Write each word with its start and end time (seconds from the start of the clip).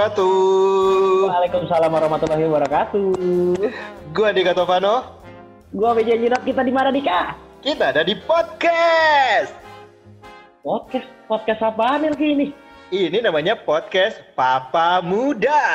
wabarakatuh. 0.00 1.28
Waalaikumsalam 1.28 1.92
warahmatullahi 1.92 2.44
wabarakatuh. 2.48 3.12
Gue 4.16 4.24
Andika 4.24 4.56
Tovano. 4.56 5.20
Gua 5.76 5.92
BJ 5.92 6.24
Jinak 6.24 6.40
kita 6.48 6.64
di 6.64 6.72
mana 6.72 6.88
Dika? 6.88 7.36
Kita 7.60 7.92
ada 7.92 8.00
di 8.00 8.16
podcast. 8.24 9.52
Podcast 10.64 11.04
podcast 11.28 11.60
apaan 11.60 12.08
nih 12.08 12.32
ini? 12.32 12.46
Ini 12.88 13.20
namanya 13.20 13.60
podcast 13.60 14.24
Papa 14.32 15.04
Muda. 15.04 15.68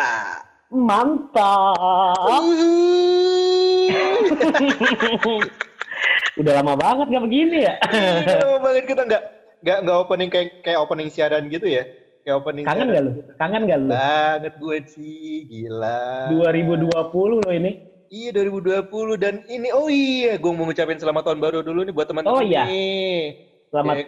Mantap. 0.74 2.26
Uhuh. 2.26 3.94
Udah 6.42 6.54
lama 6.60 6.74
banget 6.74 7.14
gak 7.14 7.24
begini 7.30 7.70
ya? 7.70 7.78
Lama 8.42 8.58
banget 8.74 8.90
kita 8.90 9.06
nggak 9.06 9.24
nggak 9.62 9.78
nggak 9.86 9.98
opening 10.02 10.30
kayak 10.34 10.66
kayak 10.66 10.82
opening 10.82 11.14
siaran 11.14 11.46
gitu 11.48 11.70
ya? 11.70 11.86
Kayak 12.26 12.42
opening. 12.42 12.66
Kangen 12.66 12.88
gak 12.90 13.04
lu? 13.06 13.12
Kangen 13.38 13.62
gak 13.70 13.80
lu? 13.86 13.88
Banget 13.94 14.54
gue 14.58 14.78
sih, 14.90 15.46
gila. 15.46 16.34
2020 16.34 16.90
lo 17.38 17.50
ini. 17.54 17.78
Iya 18.10 18.34
2020 18.34 19.18
dan 19.18 19.46
ini 19.46 19.70
oh 19.74 19.90
iya 19.90 20.38
gue 20.38 20.52
mau 20.54 20.66
ngucapin 20.66 20.98
selamat 20.98 21.22
tahun 21.26 21.42
baru 21.42 21.62
dulu 21.66 21.86
nih 21.86 21.94
buat 21.94 22.06
teman-teman 22.10 22.38
Oh, 22.38 22.42
iya. 22.42 22.66
nih. 22.66 23.38
Selamat 23.70 23.96
Ya, 23.98 24.06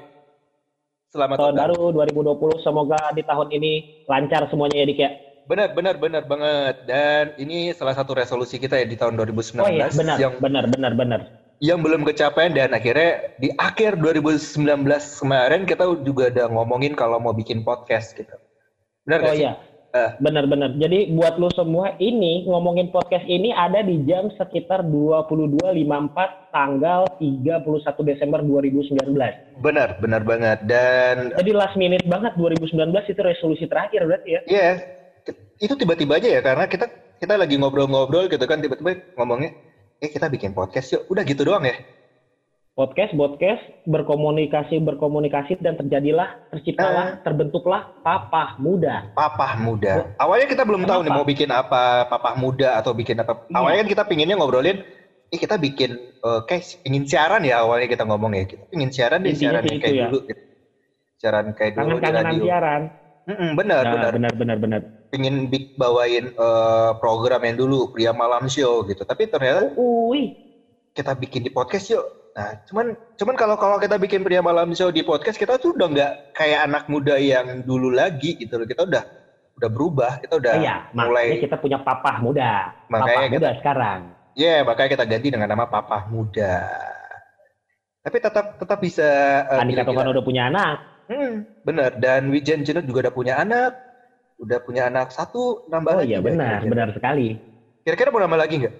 selamat 1.13 1.38
tahun 1.38 1.55
baru 1.62 1.81
2020. 1.93 2.57
Semoga 2.65 2.98
di 3.13 3.21
tahun 3.21 3.54
ini 3.54 3.85
lancar 4.10 4.49
semuanya 4.49 4.82
ya 4.82 4.85
Dik 4.90 4.98
ya. 5.01 5.10
Benar 5.45 5.70
benar 5.77 5.95
benar 6.01 6.23
banget 6.26 6.76
dan 6.90 7.38
ini 7.38 7.70
salah 7.73 7.93
satu 7.93 8.18
resolusi 8.18 8.57
kita 8.57 8.82
ya 8.82 8.85
di 8.85 8.98
tahun 8.98 9.13
2019 9.18 9.62
Oh 9.62 9.70
iya 9.70 9.88
benar 9.93 10.18
yang 10.18 10.34
benar 10.41 10.65
benar 10.73 10.93
benar. 10.98 11.21
Yang 11.58 11.82
belum 11.82 12.05
kecapean 12.05 12.54
dan 12.54 12.74
akhirnya 12.74 13.34
di 13.41 13.50
akhir 13.58 13.98
2019 13.98 14.86
kemarin 15.18 15.66
kita 15.66 15.84
juga 16.05 16.30
udah 16.30 16.48
ngomongin 16.54 16.94
kalau 16.94 17.18
mau 17.18 17.34
bikin 17.34 17.66
podcast 17.66 18.13
gitu. 18.13 18.34
Benar 19.08 19.20
Oh 19.24 19.26
gak 19.32 19.36
sih? 19.36 19.46
iya. 19.46 19.54
Eh. 19.96 20.12
Benar-benar. 20.20 20.78
Jadi 20.78 21.16
buat 21.16 21.40
lu 21.40 21.48
semua 21.55 21.96
ini 21.98 22.46
ngomongin 22.46 22.91
podcast 22.91 23.24
ini 23.26 23.55
ada 23.55 23.82
di 23.82 24.04
jam 24.05 24.30
sekitar 24.35 24.84
22.54 24.85 26.54
tanggal 26.54 27.08
31 27.18 28.10
Desember 28.10 28.44
2019. 28.44 29.63
Benar, 29.63 29.98
benar 29.98 30.22
banget. 30.28 30.60
Dan 30.68 31.34
Jadi 31.34 31.52
last 31.55 31.80
minute 31.80 32.04
banget 32.05 32.35
2019 32.35 32.78
itu 33.10 33.22
resolusi 33.24 33.66
terakhir 33.66 34.05
berarti 34.05 34.30
ya. 34.38 34.41
ya 34.46 34.70
itu 35.58 35.74
tiba-tiba 35.74 36.22
aja 36.22 36.30
ya 36.30 36.41
karena 36.46 36.66
kita 36.70 36.85
kita 37.18 37.34
lagi 37.34 37.58
ngobrol-ngobrol 37.58 38.30
gitu 38.30 38.46
kan 38.46 38.62
tiba-tiba 38.62 39.02
ngomongnya 39.18 39.52
eh 40.01 40.09
kita 40.09 40.29
bikin 40.29 40.53
podcast 40.53 40.93
yuk. 40.93 41.03
Udah 41.09 41.23
gitu 41.26 41.41
doang 41.48 41.65
ya. 41.65 41.77
Podcast, 42.77 43.17
podcast, 43.17 43.65
berkomunikasi, 43.90 44.77
berkomunikasi 44.85 45.57
dan 45.57 45.81
terjadilah, 45.81 46.37
terciptalah, 46.54 47.17
terbentuklah 47.26 47.89
papa 48.05 48.54
muda. 48.62 49.09
Papah 49.17 49.57
muda. 49.57 50.13
Awalnya 50.21 50.45
kita 50.45 50.62
belum 50.62 50.85
tahu 50.85 51.01
nih 51.01 51.09
Kenapa? 51.09 51.17
mau 51.17 51.26
bikin 51.26 51.49
apa, 51.49 52.05
papah 52.05 52.37
muda 52.37 52.77
atau 52.77 52.93
bikin 52.93 53.17
apa. 53.17 53.49
Iya. 53.49 53.57
Awalnya 53.57 53.77
kan 53.81 53.89
kita 53.98 54.04
pinginnya 54.05 54.37
ngobrolin, 54.37 54.85
eh 55.34 55.39
kita 55.41 55.57
bikin 55.57 55.98
eh, 55.98 56.39
kayak 56.45 56.85
pingin 56.85 57.09
siaran 57.09 57.41
ya 57.49 57.65
awalnya 57.65 57.89
kita 57.89 58.05
ngomong 58.05 58.37
ya. 58.37 58.45
Kita 58.45 58.70
pingin 58.70 58.93
siaran 58.93 59.26
deh, 59.26 59.34
siaran 59.34 59.65
kayak 59.65 59.82
ya. 59.82 60.05
dulu. 60.13 60.20
Gitu. 60.29 60.41
Siaran 61.17 61.45
kayak 61.57 61.71
dulu 61.82 61.98
di 61.98 62.11
radio. 62.13 62.43
siaran. 62.45 62.82
Mm-mm, 63.27 63.59
benar, 63.59 63.83
Nah, 63.83 63.93
benar. 63.93 64.11
benar, 64.16 64.33
benar, 64.39 64.57
benar. 64.57 64.81
Pingin 65.11 65.51
bi- 65.51 65.67
bawain 65.75 66.31
eh, 66.31 66.91
program 66.99 67.43
yang 67.43 67.55
dulu 67.59 67.91
pria 67.91 68.11
malam 68.15 68.47
show 68.47 68.83
gitu. 68.88 69.03
Tapi 69.03 69.27
ternyata 69.27 69.67
Uy, 69.75 70.35
kita 70.95 71.11
bikin 71.15 71.43
di 71.43 71.51
podcast 71.51 71.91
yuk. 71.91 72.05
Nah, 72.35 72.55
cuman 72.69 72.95
cuman 73.17 73.35
kalau 73.35 73.55
kalau 73.59 73.77
kita 73.81 73.99
bikin 73.99 74.23
pria 74.23 74.39
malam 74.39 74.71
show 74.75 74.91
di 74.91 75.03
podcast 75.03 75.35
kita 75.35 75.59
tuh 75.59 75.75
udah 75.75 75.87
nggak 75.89 76.11
kayak 76.37 76.59
anak 76.69 76.83
muda 76.87 77.16
yang 77.19 77.63
dulu 77.67 77.91
lagi 77.91 78.35
gitu 78.39 78.55
loh. 78.59 78.67
Kita 78.67 78.87
udah 78.87 79.03
udah 79.57 79.69
berubah, 79.73 80.11
kita 80.21 80.37
udah 80.37 80.53
iya, 80.61 80.75
makanya 80.93 81.07
mulai 81.09 81.27
kita 81.41 81.55
punya 81.57 81.77
papa 81.81 82.11
muda. 82.21 82.51
Makanya 82.87 83.16
Papa 83.16 83.33
muda 83.35 83.49
sekarang. 83.59 83.99
Ya, 84.37 84.61
makanya 84.61 84.89
kita 84.93 85.05
ganti 85.09 85.27
dengan 85.33 85.49
nama 85.49 85.66
Papa 85.66 86.05
Muda. 86.13 86.61
Tapi 88.05 88.17
tetap 88.21 88.53
tetap 88.61 88.77
bisa 88.77 89.07
eh, 89.49 89.57
Andika 89.59 89.81
Tovan 89.81 90.13
udah 90.13 90.23
punya 90.23 90.47
anak. 90.53 90.77
Hmm, 91.07 91.35
benar. 91.63 91.95
Dan 91.95 92.28
Wijen 92.29 92.62
Jenut 92.62 92.84
juga 92.84 93.07
udah 93.07 93.16
punya 93.16 93.34
anak. 93.40 93.72
Udah 94.38 94.62
punya 94.62 94.85
anak 94.85 95.09
satu, 95.09 95.66
nambah 95.66 95.97
Oh 95.97 96.00
lagi. 96.03 96.13
iya 96.13 96.18
nggak 96.22 96.28
benar, 96.29 96.47
kira-kira? 96.62 96.72
benar 96.72 96.90
sekali. 96.94 97.28
Kira-kira 97.81 98.09
mau 98.13 98.22
nambah 98.22 98.38
lagi 98.38 98.56
nggak? 98.62 98.75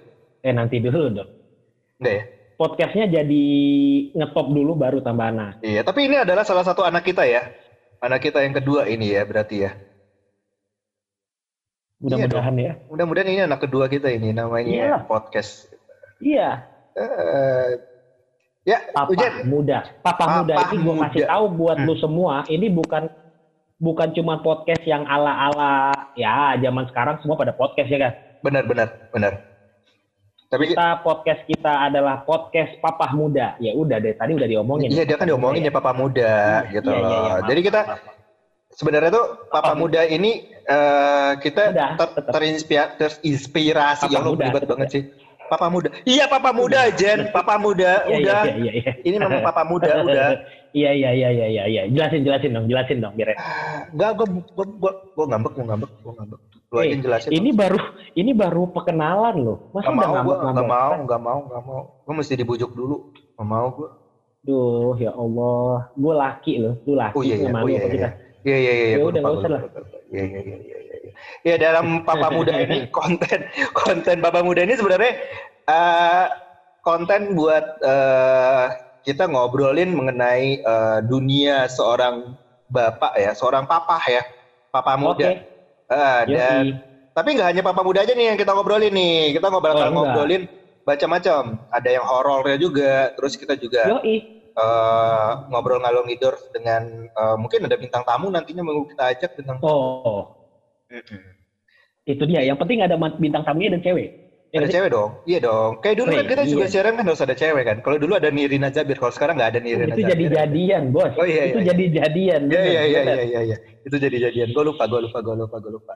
Eh 0.46 0.52
nanti 0.54 0.76
dulu 0.78 1.10
dong. 1.10 1.30
Enggak 1.98 2.14
ya? 2.14 2.24
Podcastnya 2.58 3.04
jadi 3.10 3.44
ngetop 4.14 4.46
dulu 4.50 4.72
baru 4.74 4.98
tambah 5.02 5.26
anak. 5.30 5.58
Iya, 5.62 5.82
tapi 5.82 6.06
ini 6.06 6.18
adalah 6.18 6.42
salah 6.46 6.62
satu 6.62 6.82
anak 6.86 7.02
kita 7.02 7.26
ya. 7.26 7.50
Anak 7.98 8.22
kita 8.22 8.42
yang 8.46 8.54
kedua 8.54 8.86
ini 8.86 9.10
ya, 9.10 9.26
berarti 9.26 9.66
ya. 9.66 9.74
Mudah-mudahan 11.98 12.54
ya. 12.54 12.72
Mudah-mudahan 12.86 13.26
ini 13.30 13.42
anak 13.42 13.66
kedua 13.66 13.90
kita 13.90 14.06
ini 14.10 14.30
namanya 14.30 14.70
Iyalah. 14.70 15.02
podcast. 15.10 15.66
Iya, 16.22 16.62
Eh, 16.98 17.78
ya, 18.68 18.78
papa 18.92 19.08
Ujen. 19.08 19.32
muda. 19.44 19.78
Papa, 19.98 20.20
Papa 20.20 20.24
muda 20.38 20.54
ini 20.68 20.76
gue 20.78 20.94
kasih 21.02 21.22
tahu 21.24 21.44
buat 21.50 21.76
Hmm. 21.76 21.86
lu 21.88 21.94
semua, 21.96 22.34
ini 22.46 22.68
bukan 22.68 23.08
bukan 23.78 24.08
cuma 24.12 24.38
podcast 24.38 24.82
yang 24.84 25.06
ala-ala 25.06 25.94
ya 26.12 26.52
zaman 26.58 26.84
sekarang 26.86 27.16
semua 27.18 27.34
pada 27.34 27.50
podcast 27.50 27.88
ya 27.88 27.98
kan. 27.98 28.12
Benar, 28.38 28.62
benar, 28.66 28.88
benar. 29.08 29.32
Tapi 30.48 30.72
Kita 30.72 31.04
podcast 31.04 31.44
kita 31.44 31.84
adalah 31.84 32.24
podcast 32.24 32.72
papa 32.78 33.12
muda. 33.12 33.52
Ya 33.58 33.72
udah 33.72 34.00
deh 34.00 34.12
tadi 34.12 34.32
udah 34.32 34.48
diomongin. 34.48 34.88
Iya 34.88 35.04
dia 35.04 35.16
kan 35.16 35.28
diomongin 35.28 35.60
ya 35.60 35.68
Papa 35.68 35.92
Muda 35.92 36.64
Iya, 36.64 36.72
gitu 36.72 36.88
iya, 36.88 36.96
iya, 36.96 37.04
loh. 37.04 37.12
iya, 37.12 37.34
maaf, 37.36 37.48
Jadi 37.52 37.60
kita 37.60 37.80
maaf, 37.84 38.00
maaf. 38.00 38.16
sebenarnya 38.72 39.10
tuh 39.12 39.26
Papa 39.46 39.60
Papa 39.60 39.72
Muda 39.76 40.00
ini 40.04 40.30
eh, 40.64 41.32
kita 41.36 41.62
Udah, 41.68 41.88
ter- 42.00 42.12
tetep. 42.16 42.32
terinspira- 42.32 42.92
terinspirasi 42.96 44.04
Papa 44.08 44.14
ya 44.16 44.20
ribet 44.24 44.52
tetep 44.56 44.68
banget 44.72 44.88
sih. 44.88 45.02
Papa 45.48 45.66
Muda. 45.72 45.88
Iya 46.04 46.24
Papa 46.28 46.50
Muda 46.52 46.80
Jen, 46.92 47.32
Papa 47.32 47.56
Muda 47.56 48.04
Iya, 48.04 48.12
iya, 48.12 48.16
udah. 48.20 48.40
iya, 48.44 48.54
iya, 48.54 48.72
iya. 48.84 48.92
Ini 49.00 49.16
memang 49.16 49.40
Papa 49.42 49.62
Muda 49.64 49.92
udah. 50.06 50.28
Iya 50.76 50.90
iya 50.92 51.10
iya 51.16 51.28
iya 51.32 51.46
iya 51.48 51.64
iya. 51.66 51.82
Jelasin 51.88 52.22
jelasin 52.22 52.50
dong, 52.52 52.66
jelasin 52.68 53.00
dong 53.00 53.16
biar. 53.16 53.32
Enggak 53.90 54.10
gua 54.20 54.26
gua 54.52 54.64
gua, 54.76 54.92
gua 55.16 55.24
ngambek, 55.32 55.52
gua 55.56 55.64
ngambek, 55.72 55.90
gua 56.04 56.12
ngambek. 56.20 56.40
Lu 56.68 56.76
aja 56.76 56.92
Eh, 56.92 57.00
jelasin. 57.00 57.30
Ini 57.32 57.50
baru 57.56 57.80
ini 58.12 58.30
baru 58.36 58.62
perkenalan 58.68 59.36
loh. 59.40 59.58
Masa 59.72 59.88
Gak 59.88 59.96
udah 59.96 60.08
mau 60.08 60.12
gua, 60.12 60.36
ngambek 60.36 60.36
gak 60.38 60.52
ngambek? 60.52 60.68
mau, 60.68 60.92
gak 61.08 61.20
mau, 61.24 61.38
gak 61.48 61.62
mau. 61.64 61.80
Gua 62.04 62.14
mesti 62.20 62.34
dibujuk 62.36 62.70
dulu. 62.76 62.96
Gak 63.34 63.48
mau 63.48 63.66
gua. 63.72 63.90
Duh 64.38 64.94
ya 64.96 65.12
Allah, 65.12 65.90
gue 65.92 66.14
laki 66.14 66.54
loh, 66.62 66.74
lu 66.86 66.94
laki 66.94 67.16
Oh 67.18 67.22
iya 67.26 67.36
iya, 67.36 67.50
oh 67.52 67.68
iya 67.68 67.80
iya. 67.84 67.90
kita? 67.90 68.08
Iya 68.46 68.56
iya 68.56 68.72
iya, 68.72 68.86
Ya 68.96 68.98
udah, 69.02 69.20
gua 69.20 69.34
usah. 69.34 69.60
Iya 70.14 70.24
iya 70.24 70.40
iya 70.40 70.56
iya 70.62 70.78
iya. 70.78 70.87
Ya 71.46 71.56
dalam 71.58 72.02
Papa 72.02 72.28
Muda 72.32 72.54
ini 72.58 72.86
konten 72.96 73.46
konten 73.74 74.16
Papa 74.20 74.40
Muda 74.42 74.64
ini 74.64 74.74
sebenarnya 74.74 75.12
eh, 75.68 76.26
konten 76.80 77.36
buat 77.36 77.64
eh, 77.84 78.66
kita 79.04 79.28
ngobrolin 79.28 79.92
mengenai 79.92 80.60
eh, 80.60 80.98
dunia 81.04 81.68
seorang 81.68 82.36
bapak 82.68 83.16
ya, 83.16 83.32
seorang 83.32 83.64
papa 83.64 83.96
ya, 84.04 84.22
papa 84.68 84.94
muda. 85.00 85.32
Oke. 85.32 85.48
Eh, 85.88 86.22
dan 86.36 86.64
tapi 87.16 87.34
nggak 87.34 87.48
hanya 87.50 87.62
papa 87.64 87.80
muda 87.80 88.04
aja 88.04 88.12
nih 88.12 88.30
yang 88.30 88.38
kita 88.38 88.52
ngobrolin 88.52 88.92
nih, 88.92 89.34
kita 89.34 89.48
ngobrol 89.48 89.74
Oh, 89.74 89.90
ngobrolin 89.90 90.44
macam-macam. 90.84 91.56
Ada 91.72 91.88
yang 91.98 92.04
horornya 92.04 92.56
juga, 92.60 93.10
terus 93.16 93.34
kita 93.34 93.56
juga 93.56 93.88
eh, 94.58 95.30
ngobrol 95.48 95.80
ngalor 95.80 96.04
ngidor 96.06 96.36
dengan 96.52 96.82
eh, 97.08 97.36
mungkin 97.40 97.66
ada 97.66 97.76
bintang 97.80 98.04
tamu 98.04 98.28
nantinya 98.28 98.62
mau 98.62 98.84
kita 98.84 99.16
ajak 99.16 99.30
bintang 99.34 99.58
tamu. 99.58 99.72
Oh, 100.04 100.22
itu 102.04 102.22
dia. 102.24 102.40
Yang 102.42 102.58
penting 102.64 102.78
ada 102.80 102.96
bintang 102.96 103.44
tamunya 103.44 103.76
dan 103.76 103.82
cewek. 103.84 104.08
Ya 104.48 104.64
Ada 104.64 104.72
cewek 104.72 104.90
dong, 104.96 105.10
iya 105.28 105.44
dong. 105.44 105.76
Kayak 105.84 105.96
dulu 106.00 106.08
kan 106.08 106.24
Wih, 106.24 106.30
kita 106.32 106.42
juga 106.48 106.64
iya. 106.64 106.72
siaran 106.72 106.96
kan 106.96 107.04
harus 107.04 107.20
ada 107.20 107.36
cewek 107.36 107.64
kan. 107.68 107.76
Kalau 107.84 108.00
dulu 108.00 108.16
ada 108.16 108.32
Nirina 108.32 108.72
Jabir, 108.72 108.96
kalau 108.96 109.12
sekarang 109.12 109.36
nggak 109.36 109.50
ada 109.52 109.60
Nirina 109.60 109.92
itu 109.92 110.00
Jabir. 110.00 110.08
jadi 110.08 110.24
jadian 110.40 110.82
bos. 110.88 111.12
Oh, 111.20 111.28
iya, 111.28 111.52
itu 111.52 111.60
iya, 111.60 111.68
jadi 111.68 111.84
jadian. 112.00 112.40
Iya 112.48 112.62
iya 112.64 112.64
iya 112.64 113.00
bener. 113.04 113.12
iya 113.12 113.24
iya 113.28 113.40
iya. 113.44 113.56
Itu 113.84 114.00
jadi 114.00 114.16
jadian. 114.24 114.56
Gue 114.56 114.64
lupa, 114.64 114.88
gue 114.88 115.04
lupa, 115.04 115.20
gue 115.20 115.36
lupa, 115.36 115.56
gue 115.60 115.72
lupa. 115.76 115.92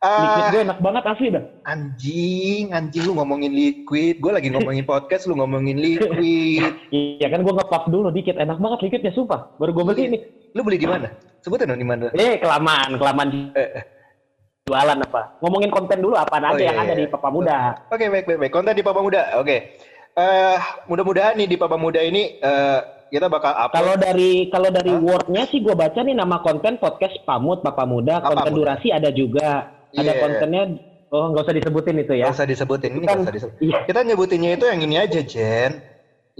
Liquid 0.00 0.40
Ah, 0.40 0.48
gue 0.48 0.60
enak 0.64 0.78
banget 0.80 1.04
asli 1.04 1.28
dah. 1.28 1.44
anjing, 1.68 2.72
anjing 2.72 3.04
lu 3.04 3.12
ngomongin 3.20 3.52
liquid. 3.52 4.16
Gue 4.16 4.32
lagi 4.32 4.48
ngomongin 4.48 4.88
podcast, 4.88 5.28
lu 5.28 5.36
ngomongin 5.36 5.76
liquid. 5.76 6.72
Iya 6.96 7.28
kan 7.28 7.44
gue 7.44 7.52
ngepap 7.52 7.84
dulu 7.92 8.08
dikit, 8.08 8.40
enak 8.40 8.56
banget 8.56 8.80
liquidnya 8.80 9.12
sumpah. 9.12 9.52
Baru 9.60 9.76
gue 9.76 9.84
beli 9.84 10.00
Iya. 10.00 10.08
ini. 10.08 10.18
Lu 10.56 10.64
beli 10.64 10.80
di 10.80 10.88
mana? 10.88 11.12
Sebutin 11.44 11.68
dong 11.68 11.76
di 11.76 11.84
mana. 11.84 12.08
Eh 12.16 12.40
kelamaan, 12.40 12.96
kelamaan 12.96 13.28
Eh, 13.52 13.60
eh. 13.76 13.84
Jualan 14.66 14.98
apa? 15.00 15.40
Ngomongin 15.40 15.70
konten 15.72 15.98
dulu 15.98 16.14
apa 16.14 16.36
Oh, 16.36 16.48
aja 16.52 16.58
iya, 16.58 16.68
yang 16.70 16.78
ada 16.78 16.92
iya. 16.92 17.00
di 17.00 17.06
Papa 17.08 17.28
Muda. 17.28 17.88
Oke, 17.88 18.04
baik, 18.06 18.24
baik, 18.26 18.38
baik. 18.38 18.52
Konten 18.52 18.74
di 18.76 18.84
Papa 18.84 19.00
Muda. 19.00 19.22
Oke. 19.40 19.56
Eh, 20.10 20.58
mudah-mudahan 20.86 21.38
nih 21.38 21.48
di 21.48 21.56
Papa 21.56 21.76
Muda 21.76 22.02
ini 22.02 22.36
eh, 22.36 22.78
kita 23.08 23.26
bakal 23.26 23.50
upload. 23.56 23.74
Kalau 23.74 23.94
dari 23.96 24.32
kalau 24.48 24.70
dari 24.70 24.92
Hah? 24.92 25.00
wordnya 25.00 25.42
sih 25.48 25.58
gue 25.58 25.72
baca 25.72 25.98
nih 25.98 26.14
nama 26.14 26.38
konten 26.40 26.76
podcast 26.76 27.16
Pamut 27.24 27.62
Papa 27.62 27.82
Muda. 27.82 28.20
Konten 28.20 28.52
Muda. 28.52 28.58
durasi 28.74 28.88
ada 28.90 29.10
juga. 29.10 29.70
Ada 29.90 30.12
Iya. 30.12 30.20
kontennya. 30.20 30.62
Oh 31.10 31.26
nggak 31.26 31.42
usah 31.42 31.56
disebutin 31.56 31.96
itu 31.98 32.12
ya. 32.14 32.30
Nggak 32.30 32.38
usah 32.38 32.46
disebutin, 32.46 32.90
ini 32.92 33.02
Kan- 33.02 33.18
nggak 33.18 33.26
usah 33.26 33.34
disebutin. 33.34 33.62
Iya. 33.66 33.78
Kita 33.82 34.00
nyebutinnya 34.04 34.50
itu 34.54 34.64
yang 34.64 34.80
ini 34.80 34.94
aja, 34.96 35.20
Jen. 35.20 35.72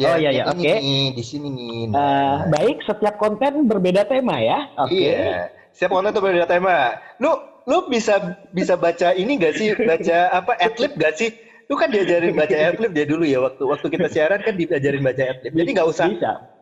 Oh, 0.00 0.16
iya, 0.16 0.30
iya, 0.32 0.46
ini 0.48 0.64
oke. 0.64 0.72
nih, 0.80 1.06
di 1.12 1.24
sini 1.26 1.48
nih. 1.50 1.68
Eh, 1.82 1.86
Nah, 1.90 2.46
baik, 2.48 2.80
setiap 2.80 3.18
konten 3.18 3.66
berbeda 3.66 4.06
tema 4.06 4.38
ya. 4.38 4.70
Oke. 4.78 4.94
Iya. 4.96 5.50
Siap 5.74 5.90
konten 5.90 6.08
tuh 6.08 6.22
berbeda 6.22 6.46
tema. 6.46 6.94
Lu 7.18 7.34
lu 7.70 7.86
bisa 7.86 8.18
bisa 8.50 8.74
baca 8.74 9.14
ini 9.14 9.38
gak 9.38 9.54
sih? 9.54 9.70
Baca 9.78 10.34
apa? 10.34 10.58
Adlib 10.58 10.98
gak 10.98 11.14
sih? 11.14 11.30
Lu 11.70 11.78
kan 11.78 11.86
diajarin 11.94 12.34
baca 12.34 12.50
adlib 12.50 12.90
dia 12.90 13.06
dulu 13.06 13.22
ya 13.22 13.38
waktu 13.38 13.62
waktu 13.62 13.86
kita 13.94 14.10
siaran 14.10 14.42
kan 14.42 14.58
diajarin 14.58 15.06
baca 15.06 15.22
adlib. 15.22 15.54
Jadi 15.54 15.70
nggak 15.70 15.86
usah 15.86 16.10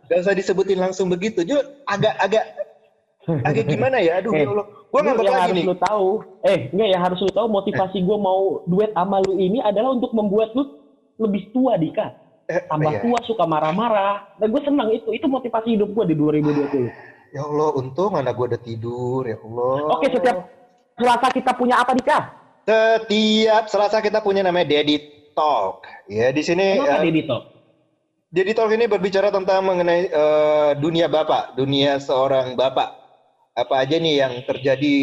nggak 0.04 0.20
usah 0.20 0.36
disebutin 0.36 0.76
langsung 0.76 1.08
begitu. 1.08 1.48
Juga 1.48 1.64
agak 1.88 2.12
agak 2.20 2.44
agak 3.48 3.64
gimana 3.72 4.04
ya? 4.04 4.20
Aduh 4.20 4.36
Eh, 4.36 4.44
ya 4.44 4.52
Allah. 4.52 4.66
Ngambek 4.88 5.20
yang 5.20 5.32
lagi 5.32 5.40
harus 5.44 5.56
nih. 5.56 5.64
lu 5.68 5.76
tahu, 5.80 6.08
eh 6.48 6.60
enggak 6.72 6.88
yang 6.92 7.02
harus 7.04 7.18
lu 7.24 7.32
tahu 7.32 7.48
motivasi 7.48 7.98
gue 8.00 8.18
mau 8.20 8.40
duet 8.68 8.92
sama 8.96 9.20
lu 9.24 9.36
ini 9.36 9.60
adalah 9.60 9.96
untuk 9.96 10.12
membuat 10.12 10.52
lu 10.52 10.64
lebih 11.20 11.52
tua 11.56 11.76
Dika. 11.80 12.12
Eh, 12.48 12.64
Tambah 12.68 12.92
iya. 12.96 13.00
tua 13.04 13.18
suka 13.28 13.44
marah-marah. 13.44 14.32
Dan 14.40 14.48
gue 14.48 14.62
senang 14.64 14.88
itu. 14.88 15.12
Itu 15.12 15.28
motivasi 15.28 15.76
hidup 15.76 15.92
gue 15.92 16.04
di 16.08 16.16
2020. 16.16 16.88
Ya 17.36 17.44
Allah, 17.44 17.76
untung 17.76 18.16
anak 18.16 18.32
gua 18.32 18.48
udah 18.48 18.62
tidur. 18.64 19.28
Ya 19.28 19.36
Allah. 19.36 20.00
Oke, 20.00 20.08
setiap 20.08 20.48
Selasa 20.98 21.26
kita 21.30 21.54
punya 21.54 21.78
apa 21.78 21.94
Dika? 21.94 22.18
Setiap 22.66 23.64
Selasa 23.70 23.98
kita 24.02 24.18
punya 24.20 24.42
namanya 24.42 24.66
Daddy 24.76 24.98
Talk. 25.32 25.86
Ya 26.10 26.34
di 26.34 26.42
sini 26.42 26.82
Kenapa 26.82 27.00
eh, 27.00 27.06
Didi 27.08 27.22
Talk? 27.24 27.42
Daddy 28.28 28.52
Talk 28.52 28.70
ini 28.74 28.84
berbicara 28.90 29.30
tentang 29.30 29.62
mengenai 29.62 30.10
eh, 30.10 30.70
dunia 30.76 31.06
bapak, 31.06 31.54
dunia 31.54 32.02
seorang 32.02 32.58
bapak. 32.58 32.98
Apa 33.54 33.86
aja 33.86 33.96
nih 33.96 34.26
yang 34.26 34.34
terjadi? 34.42 34.94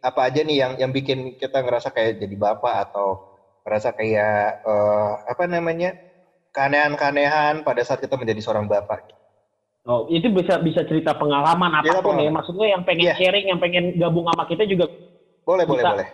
Apa 0.00 0.32
aja 0.32 0.40
nih 0.40 0.56
yang 0.56 0.72
yang 0.80 0.90
bikin 0.94 1.36
kita 1.36 1.60
ngerasa 1.60 1.92
kayak 1.92 2.22
jadi 2.22 2.36
bapak 2.38 2.88
atau 2.88 3.36
ngerasa 3.66 3.92
kayak 3.92 4.64
eh, 4.64 5.12
apa 5.28 5.44
namanya 5.44 5.92
keanehan-keanehan 6.54 7.62
pada 7.66 7.82
saat 7.84 8.00
kita 8.00 8.16
menjadi 8.16 8.40
seorang 8.40 8.70
bapak. 8.70 9.12
Oh, 9.88 10.06
itu 10.12 10.28
bisa 10.30 10.60
bisa 10.60 10.84
cerita 10.84 11.16
pengalaman 11.16 11.72
Cerita 11.82 11.98
apa 11.98 12.04
pun 12.04 12.14
ya. 12.14 12.28
pengalaman. 12.28 12.36
Maksud 12.38 12.52
gue 12.54 12.68
yang 12.68 12.82
pengen 12.86 13.04
Iya. 13.10 13.14
sharing, 13.16 13.46
yang 13.50 13.60
pengen 13.60 13.84
gabung 13.96 14.28
sama 14.28 14.44
kita 14.46 14.64
juga 14.68 14.86
Boleh, 15.50 15.66
boleh, 15.66 15.82
boleh. 15.82 16.08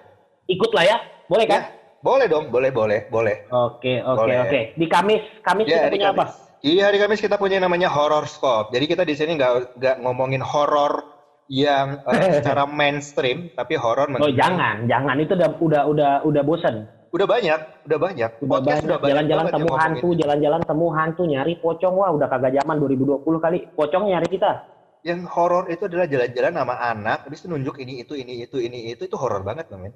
ikut 0.49 0.71
lah 0.73 0.85
ya. 0.89 0.97
Boleh 1.29 1.45
kan? 1.45 1.61
Ya, 1.61 1.65
boleh 2.01 2.27
dong, 2.31 2.49
boleh, 2.49 2.73
boleh, 2.73 3.05
boleh. 3.13 3.45
Oke, 3.53 4.01
oke, 4.01 4.25
Boleh. 4.25 4.37
oke. 4.49 4.61
Di 4.81 4.87
Kamis, 4.89 5.23
Kamis 5.45 5.69
Ya, 5.69 5.85
kita 5.85 5.93
punya 5.93 6.09
apa? 6.17 6.25
Kamis. 6.25 6.35
Di 6.65 6.73
hari 6.81 6.97
Kamis 6.97 7.21
kita 7.21 7.37
punya 7.37 7.61
namanya 7.61 7.93
horror 7.93 8.25
scope. 8.25 8.73
Jadi 8.73 8.85
kita 8.89 9.05
di 9.05 9.13
sini 9.13 9.37
nggak 9.37 9.77
nggak 9.77 9.97
ngomongin 10.01 10.41
horor 10.41 11.05
yang 11.53 12.01
eh, 12.09 12.33
secara 12.41 12.65
mainstream, 12.65 13.53
tapi 13.53 13.77
horor 13.77 14.09
Oh, 14.17 14.33
jangan, 14.33 14.89
jangan 14.89 15.21
itu 15.21 15.37
udah 15.37 15.51
udah 15.61 15.83
udah 15.85 16.11
udah 16.25 16.43
bosen. 16.43 16.89
Udah 17.13 17.29
banyak, 17.29 17.61
udah 17.85 17.99
banyak. 18.01 18.31
Udah 18.41 18.51
Podcast 18.57 18.83
banyak 18.89 19.05
jalan-jalan 19.05 19.45
temu 19.53 19.73
hantu, 19.77 20.09
jalan-jalan 20.17 20.61
temu 20.65 20.87
hantu 20.97 21.23
nyari 21.29 21.53
pocong 21.61 21.95
wah 21.97 22.09
udah 22.09 22.29
kagak 22.33 22.57
zaman 22.57 22.81
2020 22.81 23.21
kali. 23.45 23.59
Pocong 23.77 24.09
nyari 24.09 24.29
kita. 24.33 24.76
Yang 25.07 25.31
horor 25.31 25.71
itu 25.71 25.87
adalah 25.87 26.11
jalan-jalan 26.11 26.53
sama 26.59 26.75
anak, 26.83 27.19
habis 27.31 27.39
itu 27.39 27.47
nunjuk 27.47 27.79
ini 27.79 28.03
itu 28.03 28.19
ini 28.19 28.43
itu 28.43 28.59
ini 28.59 28.91
itu 28.91 29.07
itu 29.07 29.15
horor 29.15 29.47
banget 29.47 29.71
men. 29.79 29.95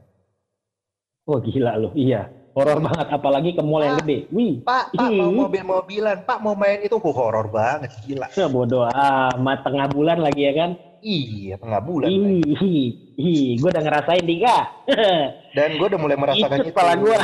Wah 1.27 1.43
gila 1.43 1.75
lu, 1.83 1.91
iya. 1.99 2.31
Horor 2.55 2.79
banget 2.79 3.07
apalagi 3.11 3.59
ke 3.59 3.62
mall 3.62 3.83
yang 3.83 3.99
gede. 4.03 4.31
Wih, 4.31 4.62
Pak, 4.62 4.95
Pak 4.95 5.11
mau 5.11 5.47
mobil-mobilan, 5.47 6.23
Pak 6.27 6.39
mau 6.43 6.55
main 6.55 6.83
itu 6.83 6.95
huh, 6.95 7.15
horor 7.15 7.51
banget, 7.51 7.91
gila. 8.07 8.27
ya 8.31 8.47
bodoh 8.47 8.87
amat 8.91 9.59
tengah 9.67 9.87
bulan 9.91 10.23
lagi 10.23 10.47
ya 10.47 10.55
kan. 10.55 10.71
Iya, 11.01 11.56
tengah 11.59 11.81
bulan. 11.81 12.06
Ih, 12.13 12.45
ih, 12.45 12.89
ih, 13.17 13.49
gue 13.56 13.71
udah 13.73 13.83
ngerasain 13.83 14.23
Dika. 14.23 14.59
Dan 15.56 15.81
gue 15.81 15.87
udah 15.91 16.01
mulai 16.01 16.19
merasakan 16.21 16.59
itu. 16.61 16.69
kepala 16.71 16.93
gua. 17.01 17.19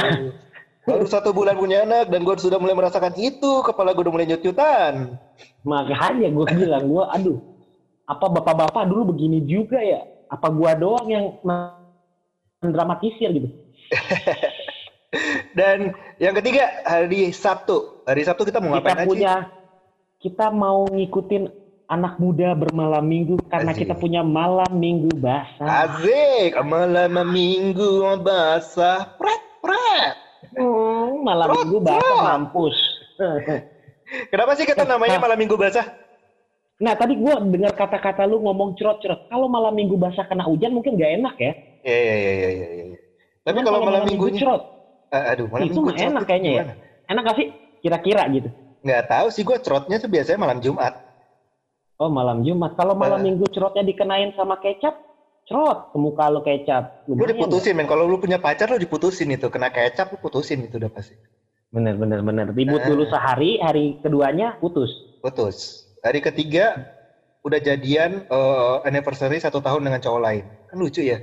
Baru 0.87 1.05
satu 1.05 1.35
bulan 1.35 1.59
punya 1.59 1.83
anak 1.83 2.15
dan 2.15 2.23
gue 2.23 2.35
sudah 2.39 2.63
mulai 2.63 2.79
merasakan 2.79 3.11
itu. 3.19 3.61
Kepala 3.67 3.91
gue 3.91 4.07
udah 4.07 4.15
mulai 4.15 4.27
nyut-nyutan. 4.31 5.19
Makanya 5.67 6.31
gue 6.31 6.47
bilang 6.55 6.85
gue, 6.87 7.05
aduh, 7.11 7.39
apa 8.07 8.27
bapak-bapak 8.31 8.87
dulu 8.87 9.15
begini 9.15 9.43
juga 9.43 9.83
ya? 9.83 10.07
Apa 10.31 10.51
gua 10.51 10.79
doang 10.79 11.07
yang 11.11 11.25
mendramatisir 12.63 13.35
gitu? 13.35 13.51
Dan 15.59 15.95
yang 16.23 16.35
ketiga 16.39 16.71
hari 16.87 17.35
Sabtu. 17.35 18.03
Hari 18.07 18.23
Sabtu 18.27 18.47
kita 18.47 18.63
mau 18.63 18.79
kita 18.79 18.83
ngapain 18.83 18.99
aja? 19.03 19.07
punya 19.07 19.35
kita 20.23 20.47
mau 20.51 20.87
ngikutin 20.91 21.51
anak 21.87 22.19
muda 22.19 22.51
bermalam 22.59 23.07
minggu 23.07 23.39
karena 23.47 23.71
Asik. 23.71 23.87
kita 23.87 23.95
punya 23.95 24.23
malam 24.27 24.71
minggu 24.75 25.11
basah. 25.19 25.87
Azik, 25.87 26.59
malam 26.67 27.15
minggu 27.31 28.19
basah, 28.23 29.15
pret 29.15 29.43
pret. 29.63 30.15
Hmm, 30.59 31.23
malam 31.23 31.55
minggu 31.55 31.79
basah 31.79 32.19
mampus. 32.23 32.77
Kenapa 34.31 34.55
sih 34.55 34.67
kita 34.67 34.87
namanya 34.87 35.19
malam 35.19 35.39
minggu 35.39 35.59
basah? 35.59 36.06
Nah 36.77 36.93
tadi 36.93 37.17
gua 37.17 37.41
dengar 37.41 37.73
kata-kata 37.73 38.29
lu 38.29 38.41
ngomong 38.45 38.77
cerot-cerot. 38.77 39.25
Kalau 39.29 39.49
malam 39.49 39.73
minggu 39.73 39.97
basah 39.97 40.29
kena 40.29 40.45
hujan 40.45 40.77
mungkin 40.77 41.01
gak 41.01 41.17
enak 41.17 41.35
ya. 41.41 41.53
Iya 41.87 41.97
iya 41.97 42.15
iya 42.17 42.31
iya 42.33 42.49
iya. 42.51 42.67
iya. 42.93 42.99
Tapi 43.47 43.63
Cuman 43.63 43.65
kalau 43.65 43.81
malam 43.87 44.03
minggunya, 44.05 44.41
cerot, 44.43 44.63
Eh, 45.07 45.23
aduh 45.33 45.47
malam 45.47 45.65
itu 45.71 45.79
minggu 45.79 45.93
enak 45.95 46.23
kayaknya 46.27 46.51
ya. 46.51 46.65
Enak 47.09 47.23
gak 47.31 47.37
sih? 47.39 47.47
Kira-kira 47.81 48.23
gitu. 48.29 48.51
Nggak 48.83 49.03
tahu 49.07 49.27
sih 49.31 49.43
gue 49.47 49.57
cerotnya 49.63 49.97
tuh 50.03 50.11
biasanya 50.11 50.39
malam 50.43 50.59
Jumat. 50.59 50.93
Oh 51.97 52.11
malam 52.13 52.43
Jumat. 52.45 52.77
Kalau 52.77 52.93
malam 52.93 53.23
Eh. 53.23 53.33
minggu 53.33 53.47
cerotnya 53.49 53.81
dikenain 53.81 54.35
sama 54.37 54.59
kecap, 54.61 54.99
cerot 55.49 55.89
ke 55.89 55.97
muka 55.97 56.29
lu 56.29 56.43
kecap. 56.45 56.93
Lu 57.09 57.15
Lumayan 57.17 57.39
diputusin 57.39 57.73
men. 57.79 57.87
Kalau 57.89 58.05
lu 58.05 58.19
punya 58.21 58.37
pacar 58.37 58.69
lu 58.69 58.77
diputusin 58.77 59.33
itu. 59.33 59.47
Kena 59.49 59.71
kecap 59.73 60.11
lu 60.13 60.19
putusin 60.21 60.67
itu 60.67 60.77
udah 60.77 60.91
pasti. 60.93 61.17
Bener 61.71 61.97
bener 61.97 62.21
bener. 62.21 62.47
Ribut 62.53 62.83
Eh. 62.83 62.89
dulu 62.91 63.07
sehari, 63.09 63.57
hari 63.63 63.97
keduanya 64.03 64.59
putus. 64.59 64.91
Putus. 65.23 65.86
Hari 66.05 66.21
ketiga 66.21 66.97
udah 67.47 67.61
jadian 67.63 68.27
eh, 68.27 68.75
anniversary 68.85 69.39
satu 69.39 69.63
tahun 69.63 69.87
dengan 69.87 70.01
cowok 70.03 70.21
lain. 70.21 70.45
Kan 70.69 70.77
lucu 70.83 71.03
ya. 71.07 71.23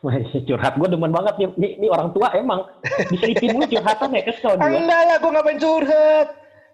Wah, 0.00 0.16
curhat 0.48 0.74
gue 0.80 0.88
demen 0.88 1.12
banget 1.12 1.34
nih, 1.36 1.48
nih, 1.60 1.72
nih 1.84 1.88
orang 1.92 2.08
tua 2.16 2.32
emang 2.32 2.64
diselipin 3.12 3.52
mulu 3.52 3.68
curhatan 3.68 4.16
ya 4.16 4.22
kesel 4.24 4.52
gue. 4.56 4.64
enggak 4.64 5.00
lah, 5.04 5.16
gue 5.20 5.30
ngapain 5.30 5.58
curhat. 5.60 6.28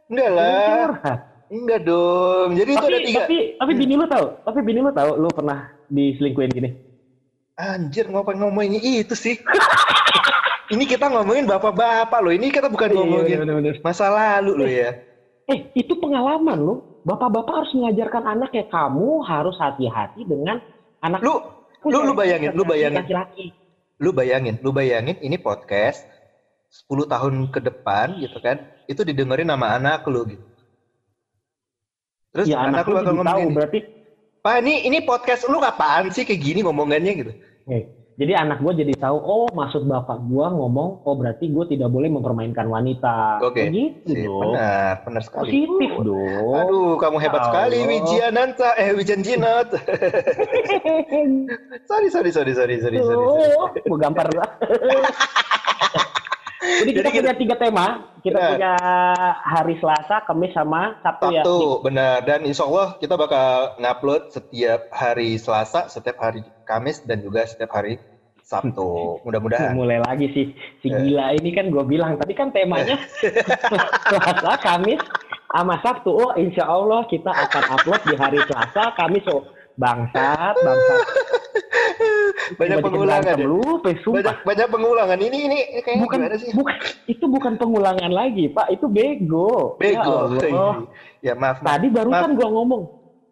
Enggak 0.06 0.30
lah. 0.30 0.66
Curhat. 0.70 1.20
Enggak 1.46 1.80
dong. 1.86 2.48
Jadi 2.54 2.70
itu 2.74 2.87
Tapi, 2.87 2.90
ada 2.94 3.00
tiga. 3.02 3.18
tapi, 3.23 3.38
tapi 3.58 3.73
bini 3.75 3.94
lu 3.99 4.06
tahu, 4.06 4.26
tapi 4.46 4.58
bini 4.62 4.80
lu 4.82 4.90
tahu, 4.94 5.11
lu 5.18 5.28
pernah 5.35 5.58
diselingkuhin 5.90 6.50
gini. 6.54 6.70
Anjir, 7.56 8.06
ngapain 8.12 8.38
ngomongin 8.38 8.78
itu 8.78 9.14
sih? 9.16 9.40
Ini 10.75 10.82
kita 10.82 11.06
ngomongin 11.06 11.46
bapak-bapak 11.46 12.18
loh. 12.18 12.35
Ini 12.35 12.50
kita 12.50 12.66
bukan 12.66 12.90
ngomongin 12.90 13.46
bener-bener. 13.46 13.78
masa 13.87 14.11
lalu 14.11 14.52
loh 14.58 14.66
ya. 14.66 14.99
Eh, 15.47 15.71
itu 15.79 15.95
pengalaman 15.99 16.59
lu. 16.59 16.75
Bapak-bapak 17.07 17.62
harus 17.62 17.73
mengajarkan 17.79 18.25
anak 18.26 18.50
ya 18.50 18.67
kamu 18.67 19.23
harus 19.23 19.55
hati-hati 19.62 20.26
dengan 20.26 20.59
anak 20.99 21.23
Lu, 21.23 21.38
lu, 21.87 22.03
lu 22.03 22.12
bayangin, 22.19 22.50
lu 22.50 22.67
bayangin. 22.67 23.07
laki-laki. 23.07 23.55
lu 23.97 24.11
bayangin, 24.12 24.59
lu 24.61 24.75
bayangin 24.75 25.17
ini 25.23 25.38
podcast 25.38 26.05
10 26.69 27.07
tahun 27.09 27.49
ke 27.49 27.62
depan 27.62 28.12
gitu 28.19 28.37
kan, 28.43 28.61
itu 28.91 29.00
didengerin 29.07 29.49
sama 29.49 29.73
anak 29.73 30.03
lu 30.11 30.26
gitu. 30.26 30.45
Terus 32.35 32.47
Ya 32.50 32.61
anak, 32.61 32.85
anak, 32.85 32.91
lu 32.91 32.95
bakal 33.00 33.12
ngomong 33.15 33.26
tahu 33.31 33.41
gini, 33.41 33.55
berarti 33.57 33.79
Pak 34.45 34.57
ini 34.62 34.75
ini 34.85 34.99
podcast 35.00 35.43
lu 35.49 35.59
apaan 35.62 36.12
sih 36.12 36.29
kayak 36.29 36.43
gini 36.43 36.61
ngomongannya 36.67 37.12
gitu. 37.23 37.33
Eh, 37.71 37.87
jadi 38.16 38.32
anak 38.32 38.64
gue 38.64 38.73
jadi 38.80 38.96
tahu, 38.96 39.20
oh 39.20 39.44
maksud 39.52 39.85
bapak 39.85 40.25
gue 40.25 40.46
ngomong, 40.49 41.04
oh 41.04 41.14
berarti 41.20 41.52
gue 41.52 41.68
tidak 41.68 41.92
boleh 41.92 42.08
mempermainkan 42.08 42.64
wanita. 42.64 43.44
Oke. 43.44 43.68
Begitu 43.68 44.08
Sip, 44.08 44.25
dong. 44.25 44.56
benar, 44.56 45.04
benar 45.04 45.20
sekali. 45.20 45.52
Positif 45.52 45.90
Uh, 45.92 46.00
dong. 46.00 46.56
Aduh, 46.64 46.96
kamu 46.96 47.16
hebat 47.20 47.44
Allah. 47.44 47.68
sekali 47.68 47.78
Wijiananta, 47.85 48.73
eh 48.80 48.96
Wijanjinat. 48.96 49.68
sorry, 51.92 52.08
sorry, 52.08 52.32
sorry, 52.32 52.56
sorry, 52.56 52.80
sorry, 52.80 53.04
sorry. 53.04 53.04
sorry. 53.04 53.52
Oh, 53.61 53.68
gue 53.76 53.99
gampar. 54.00 54.32
Jadi 56.66 56.90
kita 56.90 56.99
Jadi 56.99 57.08
kita- 57.08 57.23
punya 57.23 57.35
tiga 57.37 57.54
tema. 57.56 57.87
Kita 58.18 58.37
Benar. 58.37 58.50
punya 58.50 58.73
hari 59.40 59.75
Selasa, 59.78 60.16
Kamis, 60.23 60.50
sama 60.50 60.99
Sabtu, 60.99 61.30
ya. 61.30 61.40
Sabtu, 61.40 61.58
benar. 61.80 62.16
Dan 62.23 62.42
insya 62.42 62.64
Allah 62.64 62.99
kita 62.99 63.14
bakal 63.14 63.46
ngupload 63.78 64.23
setiap 64.30 64.90
hari 64.90 65.37
Selasa, 65.37 65.87
setiap 65.87 66.18
hari 66.18 66.42
Kamis, 66.62 67.00
dan 67.00 67.20
juga 67.20 67.46
setiap 67.46 67.70
hari 67.70 68.02
Sabtu. 68.42 68.90
Mudah-mudahan. 69.25 69.73
Mulai 69.73 70.02
lagi 70.02 70.26
sih 70.30 70.46
si 70.80 70.87
Ya. 70.87 70.99
gila 70.99 71.26
ini 71.35 71.50
kan 71.50 71.66
gue 71.66 71.85
bilang 71.85 72.14
tadi 72.16 72.32
kan 72.32 72.50
temanya 72.50 72.99
Selasa, 74.11 74.58
Kamis, 74.58 74.99
sama 75.46 75.78
Sabtu. 75.80 76.11
Oh, 76.11 76.35
insya 76.35 76.66
Allah 76.66 77.06
kita 77.06 77.30
akan 77.30 77.62
upload 77.75 78.02
di 78.04 78.14
hari 78.14 78.42
Selasa, 78.42 78.90
Kamis. 78.94 79.23
Oh, 79.30 79.46
bangsat, 79.78 80.54
bangsat. 80.56 80.99
Banyak 82.55 82.79
pengulangan 82.79 83.35
ya. 83.35 83.47
Lu. 83.47 83.83
Banyak 83.83 84.37
banyak 84.47 84.69
pengulangan. 84.71 85.19
Ini 85.19 85.38
ini 85.50 85.59
ini 85.75 85.81
kayaknya 85.83 86.05
bukan, 86.07 86.19
sih? 86.38 86.50
bukan 86.55 86.76
itu 87.11 87.25
bukan 87.26 87.53
pengulangan 87.59 88.11
lagi 88.15 88.47
pak 88.50 88.67
itu 88.71 88.87
bego 88.87 89.75
Bego. 89.79 90.31
ya, 90.37 90.55
Allah. 90.55 90.75
ya 91.23 91.33
maaf. 91.35 91.59
maaf. 91.62 91.75
tadi 91.75 91.87
barusan 91.91 92.31
gua 92.38 92.49
ngomong 92.50 92.83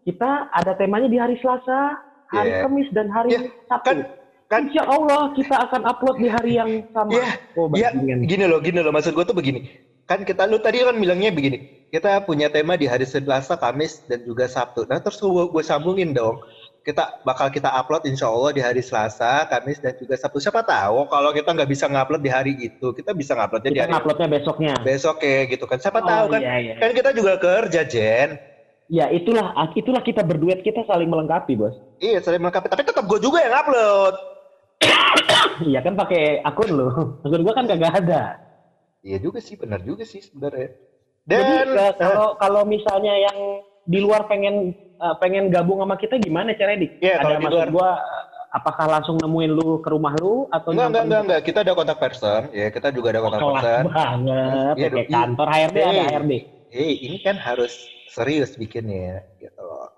kita 0.02 0.50
ada 0.50 0.72
temanya 0.74 1.08
di 1.08 1.18
hari 1.18 1.36
Selasa 1.38 1.98
hari 2.30 2.50
Iya. 2.50 2.60
Kamis 2.66 2.88
dan 2.90 3.06
hari 3.08 3.28
Iya, 3.34 3.40
Sabtu 3.70 3.86
kan- 3.86 4.02
kan- 4.50 4.64
Insya 4.70 4.84
Allah 4.86 5.22
kita 5.34 5.56
akan 5.68 5.82
upload 5.86 6.16
di 6.20 6.28
hari 6.28 6.52
yang 6.58 6.70
sama 6.92 7.10
Iya, 7.14 7.26
oh 7.58 7.66
Ya, 7.74 7.90
bajingan 7.90 8.18
gini 8.26 8.44
loh, 8.46 8.58
gini 8.62 8.78
loh. 8.82 8.92
Maksud 8.92 9.14
gue 9.14 9.24
tuh 9.26 9.36
begini. 9.36 9.66
Kan 10.04 10.20
kita 10.22 10.44
lu 10.44 10.60
tadi 10.60 10.84
kan 10.84 10.94
bilangnya 10.94 11.32
begini. 11.32 11.88
Kita 11.88 12.20
punya 12.28 12.52
tema 12.52 12.76
di 12.76 12.84
hari 12.84 13.08
Selasa, 13.08 13.56
Kamis, 13.56 14.04
dan 14.04 14.20
juga 14.22 14.44
Sabtu. 14.44 14.84
Nah 14.84 15.00
terus 15.00 15.16
gue, 15.16 15.44
gue 15.48 15.62
sambungin 15.64 16.12
dong. 16.12 16.44
Kita 16.84 17.24
bakal 17.24 17.48
kita 17.48 17.72
upload 17.72 18.04
insya 18.04 18.28
Allah 18.28 18.52
di 18.52 18.60
hari 18.60 18.84
Selasa, 18.84 19.48
Kamis 19.48 19.80
dan 19.80 19.96
juga 19.96 20.20
Sabtu. 20.20 20.36
Siapa 20.36 20.60
tahu 20.60 21.08
kalau 21.08 21.32
kita 21.32 21.56
nggak 21.56 21.70
bisa 21.72 21.88
ngupload 21.88 22.20
di 22.20 22.28
hari 22.28 22.52
itu, 22.60 22.92
kita 22.92 23.16
bisa 23.16 23.32
nguploadnya 23.32 23.72
di 23.72 23.80
hari 23.80 23.92
uploadnya 23.96 24.28
besoknya. 24.28 24.74
besok 24.84 25.24
ya 25.24 25.48
gitu 25.48 25.64
kan. 25.64 25.80
Siapa 25.80 26.04
Oh, 26.04 26.06
tahu 26.06 26.24
kan? 26.36 26.40
iya, 26.44 26.54
iya. 26.60 26.74
Kan 26.76 26.92
kita 26.92 27.16
juga 27.16 27.40
kerja, 27.40 27.80
Jen. 27.88 28.36
Ya 28.92 29.08
itulah 29.08 29.56
itulah 29.72 30.04
kita 30.04 30.20
berduet 30.20 30.60
kita 30.60 30.84
saling 30.84 31.08
melengkapi 31.08 31.56
bos. 31.56 31.72
Iya, 32.04 32.20
saling 32.20 32.44
melengkapi. 32.44 32.68
Tapi 32.68 32.84
tetap 32.84 33.08
gue 33.08 33.16
juga 33.16 33.40
yang 33.40 33.56
upload. 33.56 34.14
Iya 35.64 35.80
kan 35.86 35.94
pakai 35.94 36.42
akun 36.42 36.70
lo. 36.74 36.88
Akun 37.22 37.46
gua 37.46 37.54
kan 37.54 37.70
kagak 37.70 37.94
ada. 37.94 38.42
Iya 39.06 39.22
juga 39.22 39.38
sih, 39.38 39.54
benar 39.54 39.80
juga 39.86 40.02
sih 40.02 40.18
sebenarnya. 40.18 40.74
Dan 41.24 41.72
eh, 41.72 41.92
kalau 41.96 42.34
kalau 42.36 42.62
misalnya 42.66 43.14
yang 43.16 43.38
di 43.86 43.98
luar 44.00 44.26
pengen 44.26 44.72
eh, 45.04 45.14
pengen 45.20 45.52
gabung 45.52 45.84
sama 45.84 45.94
kita 45.94 46.16
gimana 46.16 46.56
caranya 46.56 46.88
dik? 46.88 46.92
Iya, 46.98 47.14
kalau 47.20 47.36
ada 47.36 47.44
maksud 47.44 47.58
luar- 47.60 47.72
gua 47.72 47.90
apakah 48.50 48.86
langsung 48.86 49.16
nemuin 49.18 49.50
lu 49.50 49.82
ke 49.82 49.88
rumah 49.90 50.14
lu 50.16 50.46
atau 50.48 50.70
enggak, 50.70 50.88
enggak, 50.88 51.04
enggak, 51.04 51.20
enggak. 51.26 51.40
Kita 51.44 51.58
ada 51.66 51.72
kontak 51.74 51.98
person. 51.98 52.40
Ya, 52.54 52.66
kita 52.70 52.88
juga 52.94 53.10
ada 53.12 53.20
kontak 53.20 53.40
kelas 53.42 53.50
person. 53.52 53.82
banget 53.90 54.74
Iya, 54.78 54.88
ya, 54.88 55.02
iya. 55.02 55.04
kantor 55.10 55.46
HRD 55.50 55.76
ada 55.76 55.90
Iya. 55.92 56.04
HRD. 56.08 56.32
Eh, 56.74 56.92
ini 57.06 57.18
kan 57.22 57.36
harus 57.38 57.72
serius 58.10 58.54
bikinnya, 58.54 59.26
gitu 59.38 59.58
loh. 59.58 59.90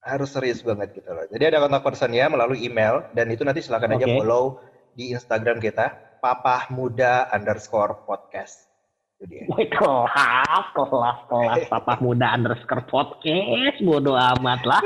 Harus 0.00 0.30
serius 0.30 0.60
banget 0.62 0.92
gitu 0.94 1.10
loh. 1.10 1.24
Jadi 1.26 1.44
ada 1.50 1.58
kontak 1.58 1.82
personnya 1.82 2.30
melalui 2.30 2.62
email 2.62 3.08
dan 3.10 3.26
itu 3.26 3.42
nanti 3.42 3.58
silakan 3.58 3.96
aja 3.96 4.06
Oke. 4.06 4.16
follow 4.20 4.44
di 4.92 5.10
Instagram 5.10 5.58
kita 5.58 5.92
papah 6.20 6.70
muda 6.70 7.26
underscore 7.32 8.04
podcast. 8.04 8.65
Woi 9.24 9.64
kelas, 9.72 10.76
kelas, 10.76 11.18
kelas 11.24 11.60
papa 11.72 11.96
muda 12.04 12.36
underscore 12.36 12.84
podcast, 12.84 13.80
bodo 13.80 14.12
amat 14.12 14.60
lah. 14.68 14.82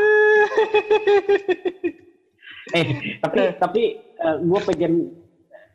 eh, 2.78 2.86
tapi 3.18 3.40
tapi 3.58 3.82
gue 4.22 4.60
pengen 4.70 5.10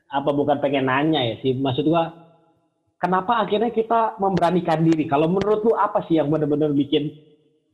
apa 0.08 0.32
bukan 0.32 0.64
pengen 0.64 0.88
nanya 0.88 1.20
ya 1.20 1.36
sih, 1.44 1.52
maksud 1.52 1.84
gue 1.84 2.04
kenapa 2.96 3.44
akhirnya 3.44 3.76
kita 3.76 4.16
memberanikan 4.24 4.88
diri? 4.88 5.04
Kalau 5.04 5.28
menurut 5.28 5.60
lu 5.68 5.76
apa 5.76 6.08
sih 6.08 6.16
yang 6.16 6.32
benar-benar 6.32 6.72
bikin, 6.72 7.12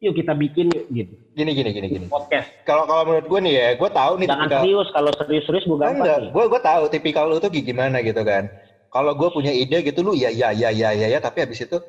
yuk 0.01 0.17
kita 0.17 0.33
bikin 0.33 0.73
yuk 0.73 0.89
gitu 0.89 1.13
Gini 1.37 1.53
gini 1.53 1.69
gini 1.77 1.87
gini. 1.93 2.05
podcast. 2.09 2.49
Kalau 2.65 2.89
kalau 2.89 3.05
menurut 3.05 3.29
gue 3.29 3.39
nih 3.45 3.53
ya, 3.53 3.67
gue 3.77 3.89
tahu 3.93 4.13
nih 4.17 4.27
Jangan 4.33 4.49
tipikal- 4.49 4.63
serius, 4.65 4.89
kalau 4.89 5.11
serius-serius 5.13 5.65
gue 5.69 5.77
gampang 5.77 6.33
gue 6.33 6.43
gue 6.49 6.61
tahu 6.65 6.83
tipikal 6.89 7.29
lu 7.29 7.37
tuh 7.37 7.53
gimana 7.53 8.01
gitu 8.01 8.25
kan. 8.25 8.49
Kalau 8.91 9.15
gue 9.15 9.29
punya 9.31 9.55
ide 9.55 9.87
gitu 9.87 10.03
lu 10.03 10.11
ya 10.11 10.27
ya 10.27 10.51
ya 10.51 10.67
ya 10.67 10.91
ya 10.91 11.07
ya 11.07 11.19
tapi 11.23 11.47
habis 11.47 11.63
itu 11.63 11.79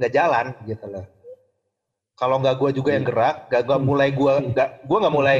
nggak 0.00 0.12
jalan 0.16 0.56
gitu 0.64 0.88
loh. 0.88 1.04
Kalau 2.16 2.40
nggak 2.40 2.56
gue 2.56 2.70
juga 2.80 2.90
yang 2.96 3.04
gerak, 3.04 3.52
gak 3.52 3.62
gue 3.68 3.76
mulai 3.76 4.08
gue 4.16 4.32
nggak 4.56 4.88
gue 4.88 4.98
nggak 4.98 5.14
mulai 5.14 5.38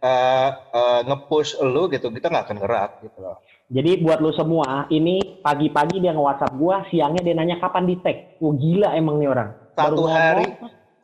eh, 0.00 0.50
eh, 0.72 1.00
nge-push 1.04 1.60
lu 1.60 1.92
gitu, 1.92 2.08
kita 2.08 2.32
nggak 2.32 2.44
akan 2.48 2.58
gerak 2.58 2.90
gitu 3.04 3.18
loh. 3.20 3.36
Jadi 3.70 4.02
buat 4.02 4.18
lu 4.18 4.34
semua, 4.34 4.88
ini 4.90 5.38
pagi-pagi 5.46 6.02
dia 6.02 6.10
nge-WhatsApp 6.10 6.58
gua, 6.58 6.82
siangnya 6.90 7.22
dia 7.22 7.34
nanya 7.38 7.62
kapan 7.62 7.86
di 7.86 7.94
tag. 8.02 8.34
Wah 8.42 8.54
gila 8.58 8.88
emang 8.98 9.22
nih 9.22 9.30
orang. 9.30 9.48
Baru 9.78 9.94
Satu 9.94 10.02
ngomong, 10.02 10.10
hari, 10.10 10.46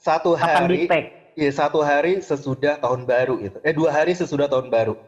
satu 0.03 0.31
kapan 0.35 0.51
di 0.51 0.59
hari, 0.59 0.79
tag. 0.91 1.05
iya 1.39 1.51
satu 1.55 1.79
hari 1.87 2.13
sesudah 2.19 2.75
tahun 2.83 3.07
baru 3.07 3.39
gitu. 3.39 3.59
Eh 3.63 3.71
dua 3.71 3.95
hari 3.95 4.19
sesudah 4.19 4.51
tahun 4.51 4.67
baru. 4.73 4.99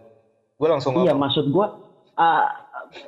Gue 0.54 0.68
langsung 0.70 0.94
Iya 1.02 1.16
ngomong. 1.16 1.18
maksud 1.18 1.44
gua, 1.50 1.66
uh, 2.14 2.46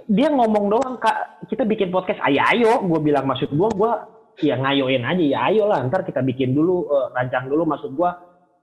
dia 0.06 0.28
ngomong 0.28 0.68
doang 0.68 0.94
kak, 0.98 1.44
kita 1.48 1.64
bikin 1.64 1.88
podcast, 1.88 2.20
ayo 2.26 2.40
ayo. 2.52 2.72
Gua 2.84 3.00
bilang 3.00 3.24
maksud 3.26 3.50
gua, 3.52 3.68
gua 3.72 3.92
ya 4.40 4.56
ngayoin 4.56 5.04
aja, 5.04 5.24
ya 5.24 5.38
ayo 5.52 5.68
lah. 5.68 5.80
Ntar 5.84 6.04
kita 6.04 6.20
bikin 6.20 6.52
dulu, 6.52 6.88
uh, 6.88 7.12
rancang 7.12 7.48
dulu 7.48 7.64
maksud 7.66 7.92
gua. 7.94 8.16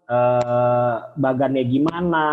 uh, 0.07 0.95
bagannya 1.19 1.67
gimana, 1.67 2.25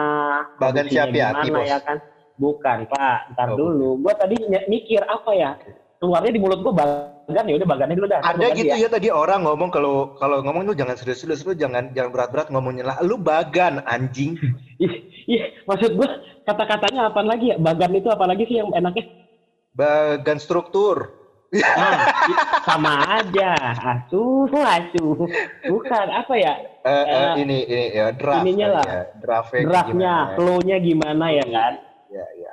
Bagan 0.62 0.86
siapa 0.86 1.10
ya? 1.10 1.34
gimana 1.42 1.66
ya 1.66 1.78
kan? 1.82 1.98
Bukan 2.38 2.86
pak, 2.86 3.34
ntar 3.34 3.54
Oh, 3.54 3.58
dulu. 3.58 3.88
Gua 3.98 4.14
tadi 4.14 4.38
mikir 4.70 5.02
apa 5.06 5.30
ya? 5.34 5.50
Keluarnya 5.98 6.30
di 6.30 6.40
mulut 6.42 6.60
gua 6.62 6.74
bagan 6.74 7.44
ya 7.48 7.54
udah 7.58 7.68
bagannya 7.70 7.96
dulu 7.98 8.08
dah. 8.10 8.20
Ada 8.22 8.46
gitu 8.54 8.74
ya. 8.74 8.86
ya 8.86 8.88
tadi 8.92 9.08
orang 9.10 9.42
ngomong 9.42 9.70
kalau 9.72 10.14
kalau 10.20 10.44
ngomong 10.44 10.68
lu 10.68 10.74
jangan 10.76 10.94
serius-serius 10.94 11.42
lu 11.42 11.56
jangan 11.56 11.90
jangan 11.96 12.10
berat-berat 12.12 12.48
ngomongnya 12.52 12.84
lah. 12.94 12.96
Lu 13.02 13.18
bagan 13.18 13.82
anjing. 13.88 14.36
Ih, 14.78 14.95
Iya, 15.25 15.45
maksud 15.64 15.97
gua 15.97 16.21
kata-katanya 16.45 17.09
apa 17.09 17.21
lagi 17.25 17.54
ya? 17.54 17.57
Bagan 17.57 17.97
itu 17.97 18.09
apa 18.12 18.25
lagi 18.28 18.45
sih 18.45 18.61
yang 18.61 18.69
enaknya? 18.75 19.09
Bagan 19.73 20.37
struktur. 20.37 21.09
Nah, 21.54 22.11
sama 22.66 23.23
aja. 23.23 23.54
Asuh, 23.78 24.50
asuh. 24.50 25.25
Bukan 25.71 26.07
apa 26.11 26.35
ya? 26.35 26.59
Eh, 26.83 26.90
eh, 26.90 27.07
Eh, 27.07 27.33
ini 27.47 27.59
ini 27.62 27.83
ya 27.95 28.11
draft 28.11 28.43
ininya 28.43 28.69
lah. 28.81 28.85
ya. 28.85 29.02
Draftnya 29.23 29.62
Draftnya, 29.62 30.14
flow-nya 30.35 30.76
gimana 30.83 31.26
ya 31.31 31.47
kan? 31.47 31.73
Ya, 32.11 32.26
ya. 32.37 32.52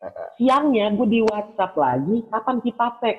Eh, 0.00 0.06
eh. 0.08 0.28
Siangnya 0.40 0.96
gue 0.96 1.06
di 1.06 1.20
WhatsApp 1.20 1.76
lagi, 1.76 2.24
kapan 2.32 2.56
kita 2.64 2.86
tag? 2.98 3.16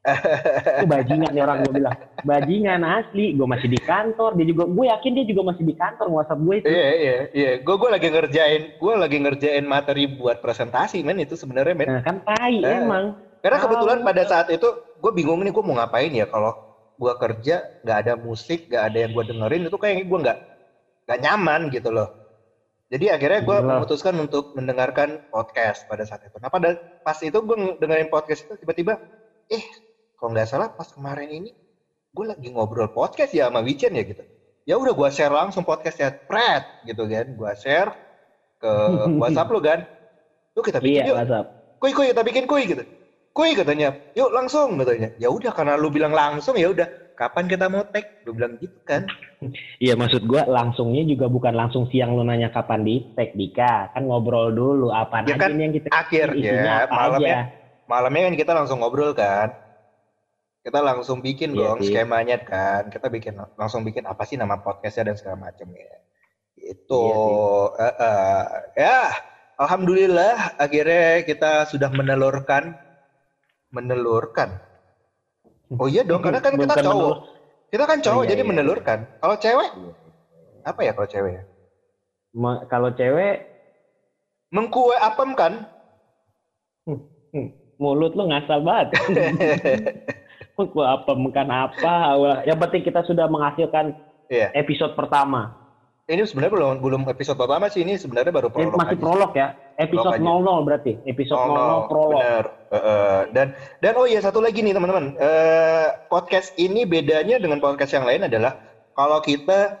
Itu 0.00 0.86
bajingan 0.88 1.30
nih 1.36 1.42
orang 1.44 1.56
gue 1.68 1.72
bilang. 1.76 1.96
Bajingan 2.24 2.80
asli. 2.88 3.36
Gue 3.36 3.44
masih 3.44 3.68
di 3.68 3.76
kantor. 3.76 4.32
Dia 4.40 4.46
juga, 4.48 4.64
gue 4.64 4.84
yakin 4.88 5.10
dia 5.12 5.26
juga 5.28 5.42
masih 5.52 5.64
di 5.68 5.74
kantor 5.76 6.06
WhatsApp 6.08 6.40
gue 6.40 6.54
itu. 6.56 6.66
Iya 6.72 6.88
iya 6.96 7.14
iya. 7.36 7.50
Gue 7.60 7.76
gue 7.76 7.90
lagi 7.92 8.08
ngerjain 8.08 8.62
gue 8.80 8.92
lagi 8.96 9.16
ngerjain 9.20 9.64
materi 9.68 10.08
buat 10.08 10.40
presentasi 10.40 11.04
men 11.04 11.20
itu 11.20 11.36
sebenarnya 11.36 11.74
men. 11.76 11.88
Nah, 12.00 12.04
kan 12.04 12.16
tai 12.24 12.64
Eh. 12.64 12.80
emang. 12.80 13.12
Karena 13.40 13.56
kebetulan 13.60 13.98
pada 14.04 14.22
saat 14.24 14.48
itu 14.48 14.68
gue 15.00 15.12
bingung 15.12 15.40
nih 15.44 15.52
gue 15.52 15.64
mau 15.64 15.76
ngapain 15.76 16.12
ya 16.12 16.28
kalau 16.28 16.52
gue 17.00 17.12
kerja 17.16 17.64
nggak 17.80 17.98
ada 18.04 18.12
musik 18.20 18.68
nggak 18.68 18.84
ada 18.92 18.98
yang 19.08 19.12
gue 19.16 19.24
dengerin 19.24 19.62
itu 19.68 19.76
kayaknya 19.80 20.04
gue 20.04 20.18
nggak 20.20 20.38
nggak 21.08 21.18
nyaman 21.24 21.60
gitu 21.72 21.88
loh. 21.92 22.08
Jadi 22.90 23.06
akhirnya 23.06 23.40
gue 23.46 23.56
memutuskan 23.62 24.16
untuk 24.18 24.50
mendengarkan 24.52 25.22
podcast 25.30 25.86
pada 25.86 26.02
saat 26.04 26.24
itu. 26.26 26.36
Nah 26.42 26.50
pada 26.50 26.74
pas 27.00 27.16
itu 27.22 27.38
gue 27.38 27.56
dengerin 27.78 28.10
podcast 28.10 28.44
itu 28.44 28.58
tiba-tiba, 28.60 28.98
eh 29.46 29.62
kalau 30.20 30.30
nggak 30.30 30.46
salah 30.46 30.68
pas 30.70 30.86
kemarin 30.86 31.32
ini 31.32 31.50
gue 32.10 32.24
lagi 32.26 32.52
ngobrol 32.52 32.90
podcast 32.90 33.32
ya 33.32 33.48
sama 33.48 33.64
Wichen 33.64 33.90
ya 33.90 34.04
gitu. 34.04 34.20
Ya 34.62 34.76
udah 34.76 34.92
gue 34.92 35.08
share 35.08 35.32
langsung 35.32 35.64
podcastnya, 35.64 36.12
pret 36.28 36.62
gitu 36.84 37.08
kan, 37.08 37.26
gue 37.26 37.50
share 37.56 37.90
ke 38.60 38.70
WhatsApp 39.20 39.48
lu 39.48 39.58
kan. 39.58 39.80
Lu 40.52 40.60
kita 40.60 40.78
bikin 40.78 41.00
Iya, 41.00 41.04
yuk, 41.08 41.16
WhatsApp. 41.16 41.46
kuy 41.80 41.90
kuy 41.90 42.06
kita 42.12 42.22
bikin 42.22 42.44
kuy 42.44 42.62
gitu. 42.66 42.84
Kuy 43.32 43.54
katanya. 43.54 43.96
Yuk 44.12 44.28
langsung 44.30 44.76
katanya. 44.76 45.14
Ya 45.16 45.30
udah 45.30 45.50
karena 45.50 45.74
lu 45.74 45.88
bilang 45.88 46.12
langsung 46.12 46.54
ya 46.54 46.68
udah. 46.68 46.86
Kapan 47.14 47.46
kita 47.46 47.68
mau 47.68 47.84
tag? 47.84 48.24
Lu 48.24 48.32
bilang 48.32 48.56
gitu 48.56 48.76
kan. 48.82 49.04
Iya 49.80 49.96
maksud 49.96 50.28
gua 50.28 50.44
langsungnya 50.44 51.00
juga 51.00 51.24
bukan 51.24 51.56
langsung 51.56 51.88
siang 51.88 52.12
lu 52.12 52.20
nanya 52.20 52.52
kapan 52.52 52.84
di 52.84 53.00
tag 53.16 53.32
Dika. 53.32 53.88
Kan 53.92 54.04
ngobrol 54.04 54.52
dulu 54.52 54.92
apa 54.92 55.24
Ya 55.24 55.32
aja 55.32 55.48
kan, 55.48 55.56
yang 55.56 55.72
kita 55.72 55.88
akhirnya 55.88 56.84
apa 56.84 56.92
malamnya 56.92 57.24
aja. 57.24 57.44
malamnya 57.86 58.22
kan 58.28 58.34
kita 58.36 58.52
langsung 58.52 58.84
ngobrol 58.84 59.16
kan 59.16 59.48
kita 60.60 60.80
langsung 60.84 61.24
bikin 61.24 61.56
Iya 61.56 61.72
dong 61.72 61.78
sih. 61.80 61.92
skemanya 61.92 62.36
kan. 62.44 62.92
Kita 62.92 63.08
bikin 63.08 63.40
langsung 63.56 63.80
bikin 63.82 64.04
apa 64.04 64.22
sih 64.28 64.36
nama 64.36 64.60
podcastnya 64.60 65.12
dan 65.12 65.16
segala 65.16 65.48
macam 65.48 65.68
ya. 65.72 65.96
Itu 66.56 67.00
Iya 67.00 67.16
Eh, 67.80 67.94
eh. 67.96 68.42
ya 68.76 68.98
alhamdulillah 69.56 70.56
akhirnya 70.60 71.24
kita 71.24 71.64
sudah 71.64 71.88
menelurkan. 71.88 72.76
Menelurkan? 73.70 74.50
Oh 75.78 75.86
iya 75.86 76.02
dong 76.02 76.20
karena 76.26 76.42
kan 76.42 76.58
kita 76.58 76.74
cowok. 76.82 76.90
menelur- 76.90 77.22
kita 77.70 77.84
kan 77.86 77.98
cowok 78.02 78.18
Oh, 78.18 78.24
iya, 78.26 78.30
jadi 78.34 78.42
iya, 78.42 78.50
menelurkan. 78.50 78.98
Kalau 79.22 79.36
cewek? 79.38 79.70
Apa 80.66 80.80
ya 80.82 80.92
kalau 80.92 81.06
cewek 81.08 81.32
ya? 81.38 81.42
Ma- 82.34 82.62
kalau 82.66 82.90
cewek? 82.90 83.46
Mengkue 84.50 84.98
apem 84.98 85.38
kan? 85.38 85.70
Hmm, 87.30 87.54
mulut 87.78 88.10
lu 88.18 88.26
ngasal 88.26 88.66
banget. 88.66 88.90
Gua 90.66 90.86
apa 90.94 91.12
makan 91.12 91.48
apa? 91.48 91.94
Wah, 92.14 92.36
Yang 92.42 92.58
penting 92.60 92.82
kita 92.84 93.00
sudah 93.02 93.26
menghasilkan 93.26 93.96
Iya. 94.26 94.52
episode 94.54 94.94
pertama. 94.94 95.56
ini 96.06 96.26
sebenarnya 96.26 96.50
belum 96.52 96.72
belum 96.82 97.02
episode 97.06 97.38
pertama 97.38 97.66
sih 97.66 97.80
ini 97.80 97.94
sebenarnya 97.94 98.34
baru 98.34 98.50
prolog 98.50 98.74
masih 98.74 98.94
aja. 98.94 99.00
prolog 99.00 99.30
ya. 99.32 99.48
Episode 99.76 100.18
Prolog 100.18 100.42
00 100.58 100.66
berarti. 100.66 100.92
Episode 101.04 101.38
Oh, 101.38 101.46
00 101.46 101.54
no, 101.54 101.76
prolog. 101.86 102.10
bener. 102.18 102.44
Eh, 102.66 102.76
eh, 102.76 103.20
dan 103.30 103.46
dan 103.78 103.92
oh 103.94 104.04
iya 104.04 104.18
satu 104.18 104.38
lagi 104.38 104.58
nih 104.58 104.74
teman-teman 104.74 105.14
Eh, 105.14 105.88
podcast 106.06 106.50
ini 106.56 106.82
bedanya 106.82 107.38
dengan 107.38 107.58
podcast 107.58 107.90
yang 107.92 108.02
lain 108.02 108.26
adalah 108.26 108.58
kalau 108.92 109.18
kita 109.20 109.78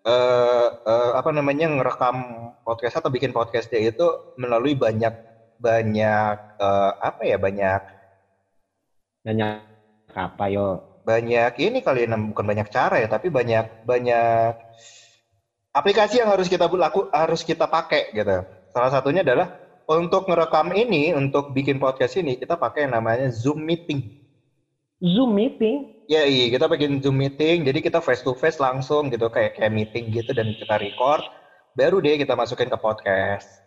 eh, 0.00 0.68
eh, 0.70 1.10
apa 1.12 1.30
namanya 1.30 1.66
ngerekam 1.66 2.16
podcast 2.60 3.00
atau 3.00 3.08
bikin 3.08 3.32
podcastnya 3.32 3.80
itu 3.82 4.04
melalui 4.36 4.72
banyak 4.74 5.16
banyak 5.56 6.36
eh, 6.56 6.92
apa 6.94 7.20
ya 7.22 7.36
banyak 7.36 7.80
Nanya 9.22 9.64
apa 10.16 10.44
yo? 10.54 10.60
banyak 11.00 11.52
ini 11.64 11.78
kali 11.80 12.04
ya 12.04 12.12
bukan 12.30 12.44
banyak 12.50 12.68
cara 12.68 12.94
ya 13.02 13.08
tapi 13.08 13.32
banyak 13.32 13.64
banyak 13.80 14.52
aplikasi 15.78 16.20
yang 16.20 16.28
harus 16.32 16.46
kita 16.52 16.66
laku 16.68 17.06
harus 17.10 17.40
kita 17.46 17.64
pakai 17.70 18.02
gitu 18.12 18.44
salah 18.74 18.90
satunya 18.94 19.22
adalah 19.26 19.48
untuk 19.90 20.22
ngerekam 20.28 20.70
ini 20.76 21.10
untuk 21.16 21.50
bikin 21.50 21.76
podcast 21.82 22.14
ini 22.20 22.38
kita 22.38 22.54
pakai 22.60 22.86
yang 22.86 22.94
namanya 23.00 23.26
Zoom 23.32 23.58
meeting 23.66 24.00
Zoom 25.12 25.34
meeting. 25.34 25.86
Ya 26.10 26.22
iya, 26.26 26.44
kita 26.54 26.66
bikin 26.72 26.98
Zoom 27.02 27.16
meeting, 27.22 27.56
jadi 27.68 27.78
kita 27.86 27.98
face 28.06 28.22
to 28.26 28.32
face 28.42 28.58
langsung 28.58 29.02
gitu 29.14 29.26
kayak 29.34 29.50
kayak 29.56 29.72
meeting 29.78 30.04
gitu 30.16 30.30
dan 30.38 30.46
kita 30.60 30.74
record, 30.84 31.22
baru 31.78 31.96
deh 32.04 32.14
kita 32.22 32.34
masukin 32.40 32.66
ke 32.72 32.78
podcast. 32.86 33.62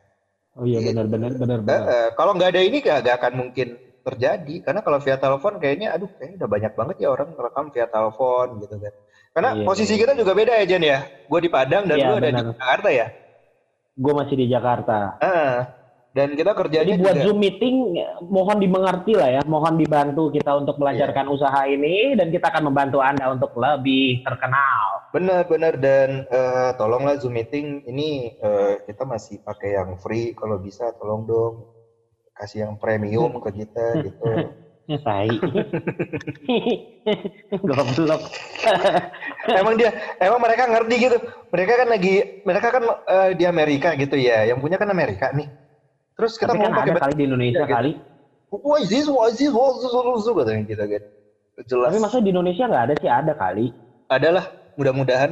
Oh 0.58 0.66
iya 0.70 0.80
benar 0.88 1.06
benar 1.14 1.32
benar 1.42 1.60
Eh, 1.64 1.72
benar. 1.72 1.90
eh, 1.94 2.08
kalau 2.18 2.32
nggak 2.36 2.50
ada 2.52 2.62
ini 2.68 2.78
nggak 2.84 3.16
akan 3.20 3.34
mungkin 3.42 3.68
terjadi, 4.04 4.56
karena 4.62 4.84
kalau 4.84 5.00
via 5.00 5.16
telepon 5.16 5.58
kayaknya, 5.58 5.96
aduh 5.96 6.12
kayaknya 6.20 6.44
udah 6.44 6.50
banyak 6.52 6.74
banget 6.76 6.96
ya 7.00 7.08
orang 7.10 7.30
rekam 7.34 7.66
via 7.72 7.88
telepon 7.88 8.48
gitu 8.60 8.76
kan. 8.78 8.94
Karena 9.34 9.50
Iya, 9.58 9.66
posisi 9.66 9.94
iya. 9.96 10.02
kita 10.06 10.14
juga 10.14 10.32
beda 10.36 10.54
ya 10.60 10.66
Jen 10.68 10.84
ya, 10.84 11.00
gue 11.26 11.40
di 11.42 11.50
Padang 11.50 11.88
dan 11.88 11.98
Iya, 11.98 12.06
lu 12.06 12.16
ada 12.20 12.30
di. 12.30 12.42
Jakarta 12.54 12.90
ya. 12.92 13.08
Gue 13.96 14.14
masih 14.14 14.36
di 14.38 14.46
Jakarta. 14.46 14.98
Ah, 15.18 15.58
dan 16.14 16.38
kita 16.38 16.54
kerjanya 16.54 16.94
Jadi 16.94 17.02
buat 17.02 17.16
juga. 17.18 17.24
Zoom 17.26 17.38
meeting 17.42 17.76
mohon 18.30 18.62
dimengerti 18.62 19.18
lah 19.18 19.30
ya, 19.34 19.42
mohon 19.50 19.82
dibantu 19.82 20.30
kita 20.30 20.54
untuk 20.54 20.78
melancarkan 20.78 21.26
Iya. 21.26 21.34
usaha 21.34 21.62
ini 21.66 22.14
dan 22.14 22.30
kita 22.30 22.54
akan 22.54 22.70
membantu 22.70 23.02
Anda 23.02 23.34
untuk 23.34 23.58
lebih 23.58 24.22
terkenal. 24.22 25.10
Benar-benar 25.10 25.82
dan 25.82 26.30
eh, 26.30 26.70
tolonglah 26.78 27.18
Zoom 27.18 27.34
meeting 27.34 27.82
ini 27.88 28.38
eh, 28.38 28.74
kita 28.86 29.02
masih 29.06 29.42
pakai 29.42 29.74
yang 29.74 29.98
free 29.98 30.38
kalau 30.38 30.62
bisa 30.62 30.94
tolong 31.02 31.26
dong 31.26 31.73
kasih 32.38 32.68
yang 32.68 32.74
premium 32.82 33.32
ke 33.42 33.50
kita 33.64 33.86
gitu. 34.04 34.26
Ya 34.84 35.00
tai. 35.00 35.32
Goblok. 37.64 38.22
emang 39.60 39.80
dia 39.80 39.96
emang 40.20 40.40
mereka 40.44 40.68
ngerti 40.68 40.96
gitu. 41.08 41.18
Mereka 41.56 41.74
kan 41.80 41.88
lagi 41.88 42.14
mereka 42.44 42.68
kan 42.68 42.84
eh, 43.08 43.30
di 43.38 43.46
Amerika 43.48 43.96
gitu 43.96 44.20
ya. 44.20 44.44
Yang 44.44 44.60
punya 44.60 44.76
kan 44.76 44.92
Amerika 44.92 45.32
nih. 45.32 45.48
Terus 46.20 46.36
kita 46.36 46.52
Tapi 46.52 46.60
mau 46.60 46.68
kan 46.68 46.74
pakai 46.84 47.00
kali 47.00 47.14
di 47.16 47.24
Indonesia 47.26 47.64
gitu. 47.64 47.74
kali. 47.74 47.92
Why 48.54 48.84
is 48.84 48.90
this? 48.92 49.08
Why 49.08 49.32
is 49.32 49.40
this? 49.40 49.50
Why 49.56 49.72
is 49.72 49.78
this? 49.82 49.94
Why 49.96 50.14
is 50.14 50.24
this? 50.28 50.36
katanya 50.36 50.62
gitu 50.68 50.84
kan. 50.84 51.04
Jelas. 51.64 51.88
Tapi 51.94 52.00
masa 52.04 52.18
di 52.20 52.30
Indonesia 52.34 52.64
nggak 52.68 52.84
ada 52.92 52.94
sih 53.00 53.10
ada 53.10 53.34
kali. 53.40 53.66
Adalah 54.12 54.46
mudah-mudahan 54.76 55.32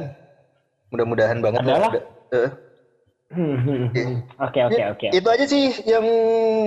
mudah-mudahan 0.88 1.38
banget 1.40 1.60
lah 1.64 1.72
Adalah? 1.76 1.90
ada. 1.92 2.00
Eh. 2.36 2.50
Oke 4.38 4.60
oke 4.62 4.82
oke. 4.92 5.06
Itu 5.10 5.28
aja 5.28 5.44
sih 5.44 5.72
yang 5.84 6.04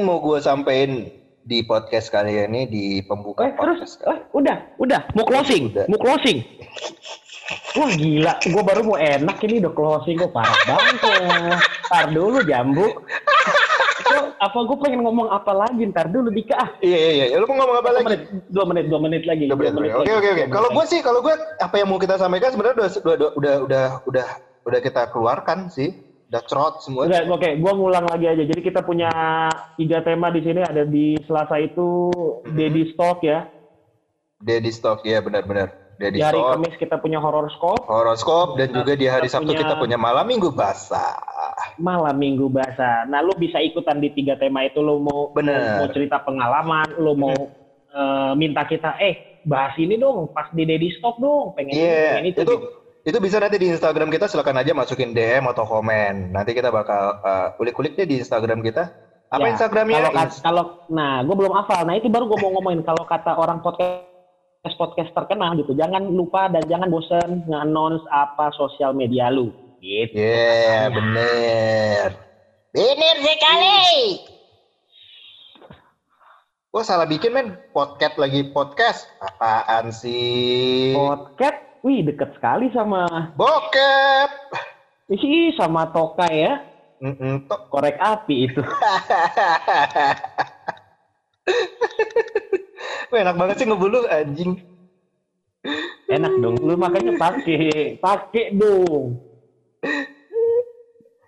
mau 0.02 0.18
gue 0.18 0.38
sampein 0.40 1.14
di 1.42 1.62
podcast 1.62 2.10
kali 2.10 2.42
ini 2.42 2.66
di 2.66 2.84
pembuka 3.02 3.46
Eh 3.46 3.54
terus, 3.54 3.78
podcast. 3.78 3.94
kali. 4.02 4.10
eh, 4.10 4.20
udah, 4.34 4.58
udah, 4.82 5.02
mau 5.14 5.22
closing, 5.24 5.70
Udah. 5.70 5.86
mau 5.86 6.00
closing. 6.00 6.42
Wah 7.78 7.92
gila, 7.92 8.34
gue 8.42 8.64
baru 8.66 8.82
mau 8.82 8.98
enak 8.98 9.38
ini 9.46 9.62
udah 9.62 9.74
closing 9.74 10.18
kok 10.18 10.34
parah 10.34 10.58
banget 10.66 10.98
ya. 10.98 11.54
Ntar 11.86 12.06
dulu 12.10 12.42
jambu. 12.42 12.88
Gua- 14.06 14.34
apa 14.36 14.58
gue 14.66 14.78
pengen 14.82 15.06
ngomong 15.06 15.30
apa 15.30 15.54
lagi? 15.54 15.86
Ntar 15.86 16.10
dulu 16.10 16.34
Dika. 16.34 16.58
Ah, 16.58 16.70
Iya 16.82 16.98
iya 16.98 17.12
iya. 17.28 17.36
Lu 17.38 17.46
mau 17.46 17.62
ngomong 17.62 17.78
apa 17.78 17.90
lagi? 17.92 18.06
menit, 18.08 18.22
dua 18.50 18.66
menit, 18.66 18.86
dua 18.90 19.00
menit 19.00 19.24
lagi. 19.26 19.46
Dua 19.46 19.54
dua 19.54 19.70
menit, 19.70 19.74
menit 19.78 19.94
Oke 20.02 20.12
oke 20.12 20.30
oke. 20.34 20.44
Kalau 20.50 20.70
gue 20.74 20.86
sih 20.90 21.00
kalau 21.06 21.20
gue 21.22 21.36
apa 21.62 21.76
yang 21.78 21.88
mau 21.88 22.02
kita 22.02 22.16
sampaikan 22.18 22.50
sebenarnya 22.50 22.76
udah 22.76 22.90
udah 22.90 23.30
udah 23.38 23.56
udah 23.62 23.86
udah 24.10 24.28
udah 24.66 24.80
kita 24.82 25.02
keluarkan 25.14 25.70
sih. 25.70 25.94
Udah 26.26 26.42
cerot 26.50 26.76
semua. 26.82 27.06
Oke, 27.06 27.54
gua 27.62 27.74
ngulang 27.78 28.06
lagi 28.10 28.26
aja. 28.26 28.44
Jadi 28.44 28.62
kita 28.62 28.82
punya 28.82 29.10
tiga 29.78 30.02
tema 30.02 30.34
di 30.34 30.42
sini. 30.42 30.62
Ada 30.66 30.84
di 30.84 31.16
Selasa 31.24 31.62
itu 31.62 32.10
Daddy 32.50 32.92
Stock 32.94 33.22
ya. 33.22 33.46
Daddy 34.42 34.72
Stock 34.74 35.06
ya 35.06 35.22
benar-benar. 35.22 35.86
Daddy 35.96 36.20
Di 36.20 36.26
hari 36.26 36.42
Stock. 36.42 36.52
Kamis 36.60 36.76
kita 36.76 36.96
punya 37.00 37.24
horror 37.24 37.48
scope. 37.56 37.88
Horoskop 37.88 38.60
dan 38.60 38.68
juga 38.74 39.00
di 39.00 39.08
hari 39.08 39.32
Sabtu 39.32 39.56
punya- 39.56 39.62
kita 39.64 39.76
punya 39.80 39.96
malam 39.96 40.26
minggu 40.28 40.52
basah. 40.52 41.16
malam 41.76 42.16
minggu 42.16 42.48
bahasa. 42.48 43.04
Nah, 43.08 43.20
lu 43.20 43.36
bisa 43.36 43.60
ikutan 43.60 44.00
di 44.00 44.08
tiga 44.12 44.40
tema 44.40 44.64
itu. 44.64 44.80
Lu 44.80 45.00
mau 45.00 45.32
Bener. 45.32 45.84
mau 45.84 45.88
cerita 45.92 46.24
pengalaman, 46.24 46.88
lu 47.00 47.16
mau 47.16 47.36
eh, 47.96 48.32
minta 48.36 48.68
kita, 48.68 49.00
eh 49.00 49.40
bahas 49.48 49.72
ini 49.80 49.96
dong, 49.96 50.28
pas 50.36 50.52
di 50.52 50.68
Daddy 50.68 50.92
Stock 51.00 51.16
dong, 51.16 51.56
pengen 51.56 51.76
ini, 51.76 51.80
Iya, 51.80 52.12
pengen 52.12 52.28
itu. 52.28 52.40
itu 52.44 52.54
gitu. 52.60 52.68
Itu 53.06 53.18
bisa 53.22 53.38
nanti 53.38 53.62
di 53.62 53.70
Instagram 53.70 54.10
kita 54.10 54.26
silakan 54.26 54.66
aja 54.66 54.74
masukin 54.74 55.14
DM 55.14 55.46
atau 55.46 55.62
komen. 55.62 56.34
Nanti 56.34 56.58
kita 56.58 56.74
bakal 56.74 57.22
uh, 57.22 57.48
kulik-kulik 57.54 57.94
deh 57.94 58.10
di 58.10 58.18
Instagram 58.18 58.66
kita. 58.66 58.90
Apa 59.30 59.46
Ya, 59.46 59.52
Instagramnya? 59.54 60.10
Kalau 60.10 60.12
kalau 60.42 60.64
nah, 60.90 61.22
gue 61.22 61.36
belum 61.38 61.54
hafal. 61.54 61.86
Nah, 61.86 62.02
itu 62.02 62.10
baru 62.10 62.26
gue 62.26 62.40
mau 62.42 62.58
ngomongin 62.58 62.82
kalau 62.82 63.06
kata 63.06 63.38
orang 63.38 63.62
podcast 63.62 64.10
podcast 64.82 65.14
terkenal 65.14 65.54
gitu, 65.62 65.78
jangan 65.78 66.02
lupa 66.10 66.50
dan 66.50 66.66
jangan 66.66 66.90
bosen 66.90 67.46
nge-announce 67.46 68.02
apa 68.10 68.50
sosial 68.58 68.98
media 68.98 69.30
lu. 69.30 69.54
Gitu. 69.78 70.18
Iya, 70.18 70.90
bener. 70.90 72.18
Bener 72.74 73.16
sekali. 73.22 73.94
Wah 76.74 76.84
salah 76.84 77.06
bikin 77.06 77.32
men 77.32 77.56
podcast 77.70 78.18
lagi 78.18 78.50
podcast. 78.50 79.06
Apaan 79.22 79.94
sih? 79.94 80.92
Podcast, 80.98 81.75
wih 81.86 82.02
deket 82.02 82.34
sekali 82.34 82.74
sama 82.74 83.06
Bokep. 83.38 84.32
isi 85.06 85.54
sama 85.54 85.94
Toka 85.94 86.26
ya. 86.34 86.58
Mm-mm, 86.98 87.46
tok. 87.46 87.70
Korek 87.70 88.02
api 88.02 88.50
itu. 88.50 88.64
Wah, 93.14 93.20
enak 93.22 93.38
banget 93.38 93.56
sih 93.62 93.68
ngebulu 93.70 94.10
anjing. 94.10 94.58
Enak 96.10 96.34
dong. 96.42 96.58
Lu 96.58 96.74
makanya 96.74 97.14
pakai, 97.22 98.02
pakai 98.02 98.58
dong. 98.58 99.22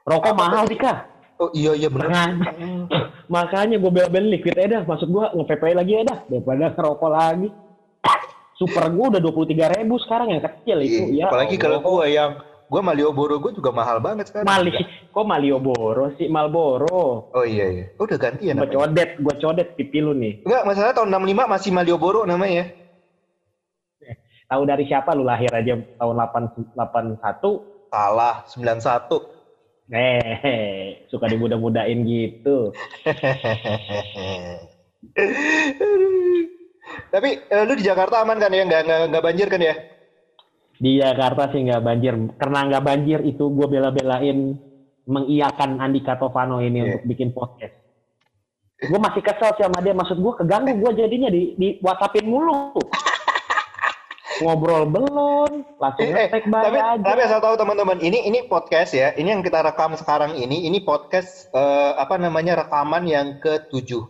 Rokok 0.07 0.33
mahal 0.33 0.65
sih 0.71 0.79
kah? 0.79 1.05
Oh 1.37 1.53
iya 1.53 1.77
iya 1.77 1.85
bener. 1.91 2.09
Makanya, 2.41 2.89
makanya 3.29 3.75
gue 3.77 3.91
bela-belain 3.93 4.33
liquid 4.33 4.57
aja 4.57 4.81
dah. 4.81 4.83
Maksud 4.89 5.05
gue 5.13 5.25
nge-PPI 5.37 5.73
lagi 5.77 5.91
ya 5.93 6.03
dah. 6.07 6.19
Daripada 6.25 6.73
ngerokok 6.73 7.11
lagi. 7.13 7.49
Super 8.57 8.89
gue 8.89 9.05
udah 9.13 9.21
23 9.21 9.69
ribu 9.77 10.01
sekarang 10.01 10.33
yang 10.33 10.41
kecil 10.41 10.81
itu. 10.81 11.13
Iya, 11.13 11.15
Ya 11.23 11.25
Apalagi 11.29 11.61
kalau 11.61 11.77
Allah. 11.77 11.85
gua 11.93 12.05
yang 12.09 12.31
gua 12.67 12.81
Malioboro 12.81 13.37
gua 13.37 13.53
juga 13.53 13.69
mahal 13.69 14.01
banget 14.01 14.33
sekarang. 14.33 14.49
Mali, 14.49 14.73
kok 15.13 15.25
Malioboro 15.29 16.09
sih? 16.17 16.25
Malboro. 16.25 17.29
Oh 17.29 17.45
iya 17.45 17.69
iya. 17.69 17.85
Oh, 18.01 18.09
udah 18.09 18.17
ganti 18.17 18.49
ya 18.49 18.57
Gue 18.57 18.65
codet, 18.73 19.21
gue 19.21 19.35
codet 19.37 19.77
pipi 19.77 20.01
lu 20.01 20.17
nih. 20.17 20.41
Enggak, 20.41 20.65
masalah 20.65 20.97
tahun 20.97 21.13
65 21.13 21.53
masih 21.53 21.69
Malioboro 21.69 22.25
namanya. 22.25 22.65
Tahu 24.47 24.63
dari 24.63 24.87
siapa 24.87 25.11
lu 25.13 25.27
lahir 25.27 25.51
aja 25.53 25.75
tahun 25.99 26.15
8, 26.17 26.73
81? 26.73 27.93
Salah, 27.93 28.41
91. 28.47 29.37
Eh, 29.87 31.07
suka 31.07 31.29
dimudah-mudahin 31.29 32.03
gitu. 32.03 32.73
Tapi 37.07 37.29
eh, 37.43 37.63
lu 37.63 37.73
di 37.73 37.83
Jakarta 37.83 38.21
aman 38.21 38.37
kan 38.37 38.51
ya? 38.51 38.63
Nggak, 38.63 38.81
nggak, 38.83 38.99
nggak 39.11 39.23
banjir 39.23 39.47
kan 39.47 39.61
ya? 39.61 39.75
Di 40.77 40.91
Jakarta 40.97 41.49
sih 41.51 41.61
nggak 41.63 41.83
banjir. 41.83 42.13
Karena 42.37 42.59
nggak 42.67 42.83
banjir 42.83 43.19
itu 43.23 43.49
gue 43.49 43.67
bela-belain 43.67 44.55
mengiyakan 45.07 45.79
Andika 45.79 46.15
Tovano 46.15 46.59
ini 46.59 46.79
Iya. 46.79 46.85
untuk 46.91 47.03
bikin 47.07 47.29
podcast. 47.31 47.75
Gue 48.77 48.99
masih 48.99 49.21
kesel 49.23 49.51
sih 49.57 49.63
sama 49.65 49.79
dia. 49.81 49.95
Maksud 49.95 50.19
gue 50.19 50.33
keganggu 50.37 50.73
gue 50.77 50.91
jadinya 50.95 51.29
di, 51.31 51.55
di 51.55 51.67
WhatsAppin 51.81 52.27
mulu. 52.27 52.75
Ngobrol 54.37 54.85
belum, 54.85 55.49
langsung 55.81 56.05
Eh, 56.05 56.13
eh, 56.13 56.29
ngetek 56.29 56.45
baik 56.45 56.65
tapi, 56.69 56.77
aja. 56.77 57.01
tapi 57.01 57.19
asal 57.25 57.41
tahu 57.41 57.57
teman-teman, 57.57 57.97
ini 57.97 58.21
ini 58.21 58.45
podcast 58.45 58.93
ya. 58.93 59.09
Ini 59.17 59.33
yang 59.33 59.41
kita 59.41 59.65
rekam 59.65 59.97
sekarang 59.97 60.37
ini, 60.37 60.69
ini 60.69 60.77
podcast 60.85 61.49
eh, 61.49 61.91
apa 61.97 62.21
namanya 62.21 62.53
rekaman 62.61 63.09
yang 63.09 63.41
ketujuh, 63.41 64.05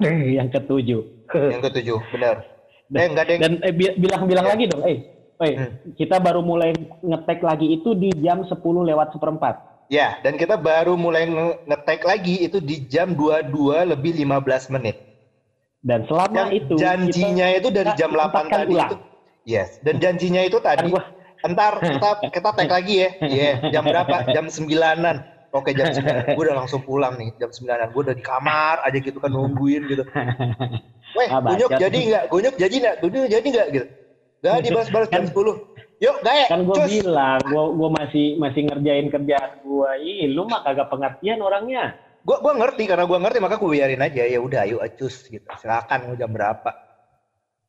yang 0.00 0.48
ketujuh. 0.48 1.02
yang 1.32 1.62
ketujuh, 1.62 1.98
benar. 2.10 2.44
Dan- 2.86 3.00
Eh, 3.00 3.08
enggak 3.08 3.24
deh. 3.26 3.38
Dan 3.40 3.52
eh, 3.60 3.74
bi- 3.74 3.96
bilang-bilang 3.96 4.46
Iya. 4.46 4.52
lagi 4.54 4.64
dong, 4.68 4.82
eh, 4.84 4.98
eh, 5.40 5.54
Hmm. 5.56 5.70
kita 5.92 6.16
baru 6.16 6.38
mulai 6.38 6.70
ngetek 7.00 7.42
lagi 7.42 7.66
itu 7.72 7.92
di 7.92 8.14
jam 8.16 8.44
10 8.44 8.84
lewat 8.84 9.10
seperempat. 9.10 9.58
Ya, 9.86 10.18
dan 10.20 10.34
kita 10.34 10.54
baru 10.54 10.94
mulai 10.94 11.24
nge- 11.24 11.62
nge-tag 11.64 12.02
lagi 12.02 12.42
itu 12.42 12.58
di 12.58 12.82
jam 12.84 13.14
22 13.14 13.86
lebih 13.86 14.14
15 14.14 14.66
menit. 14.68 14.98
Dan 15.78 16.02
selama 16.04 16.46
Yang 16.46 16.50
itu 16.56 16.74
janjinya 16.76 17.46
itu 17.52 17.68
dari 17.70 17.90
kita 17.90 17.98
jam 17.98 18.10
8 18.10 18.22
tempatkan 18.42 18.58
tadi 18.60 18.74
ulang. 18.74 18.90
itu. 18.90 18.96
Yes, 19.46 19.78
dan 19.78 19.94
janjinya 19.96 20.42
itu 20.42 20.58
tadi 20.58 20.90
entar 21.40 21.78
kita 21.78 22.10
kita 22.28 22.48
tag 22.52 22.66
lagi 22.68 22.94
ya. 22.98 23.10
Iya, 23.34 23.50
jam 23.70 23.82
berapa? 23.82 24.26
Jam 24.28 24.46
9-an. 24.46 25.16
Oke, 25.56 25.72
jam 25.72 25.88
9. 25.88 26.36
Gue 26.36 26.44
udah 26.44 26.56
langsung 26.60 26.84
pulang 26.84 27.16
nih, 27.16 27.32
jam 27.40 27.48
9-an. 27.48 27.88
Gue 27.90 28.02
udah 28.04 28.16
di 28.16 28.24
kamar 28.24 28.84
aja 28.84 28.98
gitu 29.00 29.16
kan 29.16 29.32
nungguin 29.32 29.88
gitu. 29.88 30.04
Weh, 31.16 31.28
Ah, 31.32 31.40
gunyuk 31.40 31.70
jadi 31.80 31.98
nggak? 31.98 32.24
Gunyuk 32.28 32.54
jadi 32.60 32.74
nggak? 32.76 32.94
Gunyuk 33.00 33.26
jadi 33.32 33.46
nggak 33.46 33.66
gitu? 33.72 33.86
Gak 34.44 34.62
dibalas-balas 34.62 35.08
jam 35.08 35.24
10. 35.24 35.56
Yuk, 35.96 36.16
gae. 36.20 36.44
kan 36.44 36.60
gue 36.60 36.76
bilang 37.00 37.40
gue 37.40 37.64
gua 37.72 37.88
masih 37.96 38.36
masih 38.36 38.68
ngerjain 38.68 39.08
kerjaan 39.08 39.64
gue 39.64 39.90
ih 40.04 40.28
lu 40.28 40.44
mah 40.44 40.60
kagak 40.60 40.92
pengertian 40.92 41.40
orangnya 41.40 41.96
Gua 42.26 42.42
gua 42.42 42.58
ngerti 42.58 42.90
karena 42.90 43.06
gua 43.06 43.22
ngerti 43.22 43.38
maka 43.38 43.54
gue 43.54 43.70
biarin 43.70 44.02
aja. 44.02 44.26
Ya 44.26 44.42
udah, 44.42 44.66
ayo 44.66 44.82
acus 44.82 45.30
gitu. 45.30 45.46
Silakan 45.62 46.10
mau 46.10 46.18
jam 46.18 46.26
berapa. 46.34 46.74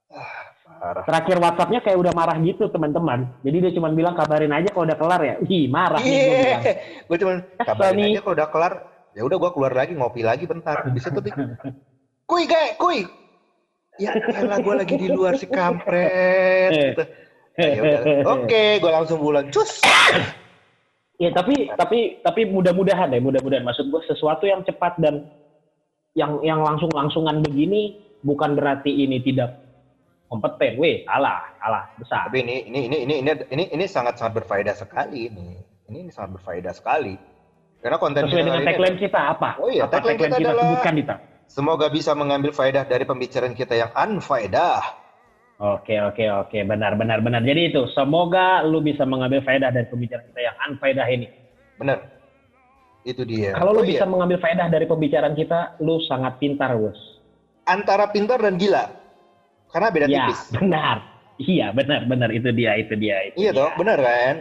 Ah, 0.09 0.49
parah. 0.77 1.03
terakhir 1.03 1.37
WhatsAppnya 1.37 1.79
kayak 1.81 1.97
udah 1.97 2.13
marah 2.13 2.37
gitu 2.39 2.69
teman-teman 2.69 3.27
jadi 3.41 3.57
dia 3.67 3.71
cuma 3.75 3.89
bilang 3.89 4.13
kabarin 4.13 4.53
aja 4.53 4.69
kalau 4.71 4.85
udah 4.85 4.97
kelar 4.97 5.21
ya 5.21 5.35
ih 5.43 5.65
marah 5.67 5.99
nih 5.99 6.13
gue 6.13 6.21
Iya, 6.21 6.37
bilang 6.37 6.61
gue 7.09 7.17
cuma 7.17 7.33
kabarin 7.59 7.97
nih. 7.97 8.11
aja 8.13 8.19
kalau 8.21 8.35
udah 8.37 8.49
kelar. 8.49 8.73
Ya 9.17 9.21
udah 9.25 9.37
gue 9.41 9.49
keluar 9.49 9.73
lagi 9.73 9.91
ngopi 9.97 10.21
lagi 10.21 10.45
bentar. 10.45 10.85
Bisa 10.93 11.09
tuh. 11.09 11.25
Kuy 12.29 12.43
gae, 12.45 12.77
kuy. 12.77 13.01
ya 13.97 14.13
lah 14.45 14.61
gue 14.61 14.75
lagi 14.77 14.93
di 14.93 15.09
luar 15.09 15.33
si 15.41 15.49
kampret 15.49 16.69
gitu. 16.69 17.03
Ya 17.57 17.81
udah. 17.81 17.99
Oke, 18.37 18.77
gue 18.77 18.91
langsung 18.93 19.17
bulan 19.17 19.49
cus. 19.49 19.81
Ya 21.17 21.33
tapi 21.33 21.65
tapi 21.73 22.21
tapi 22.21 22.45
mudah-mudahan 22.45 23.09
ya, 23.09 23.17
mudah-mudahan 23.17 23.65
maksud 23.65 23.89
gue 23.89 24.01
sesuatu 24.05 24.45
yang 24.45 24.61
cepat 24.61 25.01
dan 25.01 25.25
yang 26.13 26.37
yang 26.45 26.61
langsung-langsungan 26.61 27.41
begini 27.41 27.97
bukan 28.21 28.53
berarti 28.53 28.89
ini 28.93 29.17
tidak 29.25 29.66
kompeten. 30.27 30.75
Weh, 30.79 31.03
salah, 31.07 31.41
salah 31.59 31.83
besar. 31.97 32.27
Tapi 32.27 32.43
ini 32.43 32.55
ini 32.67 32.79
ini 32.91 32.97
ini 33.03 33.13
ini 33.23 33.31
ini, 33.51 33.63
ini 33.73 33.85
sangat 33.87 34.19
sangat 34.19 34.43
berfaedah 34.43 34.75
sekali 34.75 35.31
ini. 35.31 35.57
Ini, 35.87 35.99
ini 36.07 36.11
sangat 36.11 36.39
berfaedah 36.39 36.73
sekali. 36.75 37.15
Karena 37.79 37.97
konten 38.01 38.27
Sesuai 38.27 38.43
dengan 38.43 38.61
tagline 38.67 38.97
kita 38.99 39.19
apa? 39.37 39.49
Oh 39.61 39.71
iya, 39.71 39.87
apa 39.87 40.03
tagline 40.03 40.19
kita 40.19 40.37
adalah- 40.43 40.63
sebutkan 40.67 40.93
Dita? 40.97 41.15
Semoga 41.47 41.87
bisa 41.87 42.11
mengambil 42.11 42.51
faedah 42.51 42.83
dari 42.83 43.07
pembicaraan 43.07 43.55
kita 43.55 43.71
yang 43.71 43.91
unfaedah. 43.95 44.83
Oke 45.57 45.97
oke 45.97 46.21
oke 46.21 46.59
benar 46.67 46.93
benar 46.99 47.23
benar. 47.23 47.41
Jadi 47.41 47.73
itu 47.73 47.87
semoga 47.95 48.61
lu 48.61 48.83
bisa 48.83 49.07
mengambil 49.07 49.41
faedah 49.41 49.71
dari 49.71 49.87
pembicaraan 49.87 50.27
kita 50.29 50.41
yang 50.43 50.55
unfaedah 50.69 51.07
ini. 51.07 51.27
Bener. 51.79 51.97
Itu 53.07 53.23
dia. 53.23 53.55
Kalau 53.55 53.71
lu 53.71 53.81
Oh 53.81 53.87
bisa 53.87 54.03
iya, 54.03 54.11
mengambil 54.11 54.37
faedah 54.43 54.67
dari 54.67 54.83
pembicaraan 54.83 55.33
kita, 55.33 55.79
lu 55.79 56.03
sangat 56.03 56.35
pintar, 56.43 56.75
Bos. 56.75 56.99
antara 57.63 58.11
pintar 58.11 58.43
dan 58.43 58.59
gila. 58.59 58.91
Karena 59.67 59.87
beda 59.89 60.05
Ya, 60.05 60.25
tipis. 60.25 60.39
benar. 60.53 60.97
Iya, 61.37 61.69
benar, 61.69 62.01
benar. 62.05 62.29
Itu 62.31 62.49
dia, 62.49 62.73
itu 62.75 62.93
dia. 62.95 63.17
Itu 63.27 63.35
Iya 63.37 63.51
dia. 63.51 63.59
toh, 63.59 63.69
bener 63.77 63.99
kan? 63.99 64.35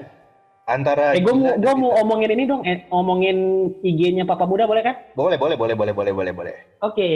Antara 0.66 1.14
Eh, 1.14 1.22
gue 1.22 1.30
mau, 1.30 1.54
gua 1.54 1.74
mau 1.76 1.92
omongin 2.00 2.30
ini 2.32 2.44
dong, 2.44 2.62
eh, 2.62 2.90
omongin 2.90 3.36
IG-nya 3.80 4.24
Papa 4.24 4.42
Muda 4.44 4.66
boleh 4.66 4.82
kan? 4.82 4.96
Boleh, 5.14 5.38
boleh, 5.38 5.54
boleh, 5.54 5.74
boleh, 5.74 5.92
boleh, 5.92 6.12
boleh, 6.12 6.32
boleh. 6.32 6.54
Oke. 6.80 7.10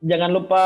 Jangan 0.00 0.28
lupa 0.28 0.64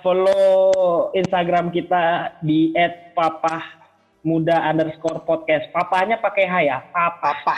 follow 0.00 0.70
Instagram 1.12 1.70
kita 1.70 2.34
di 2.40 2.70
@papahmuda 3.14 4.62
underscore 4.64 5.22
podcast. 5.22 5.70
Papanya 5.70 6.18
pakai 6.18 6.44
H 6.44 6.54
ya, 6.62 6.78
Papa. 6.88 7.34
Papa, 7.42 7.56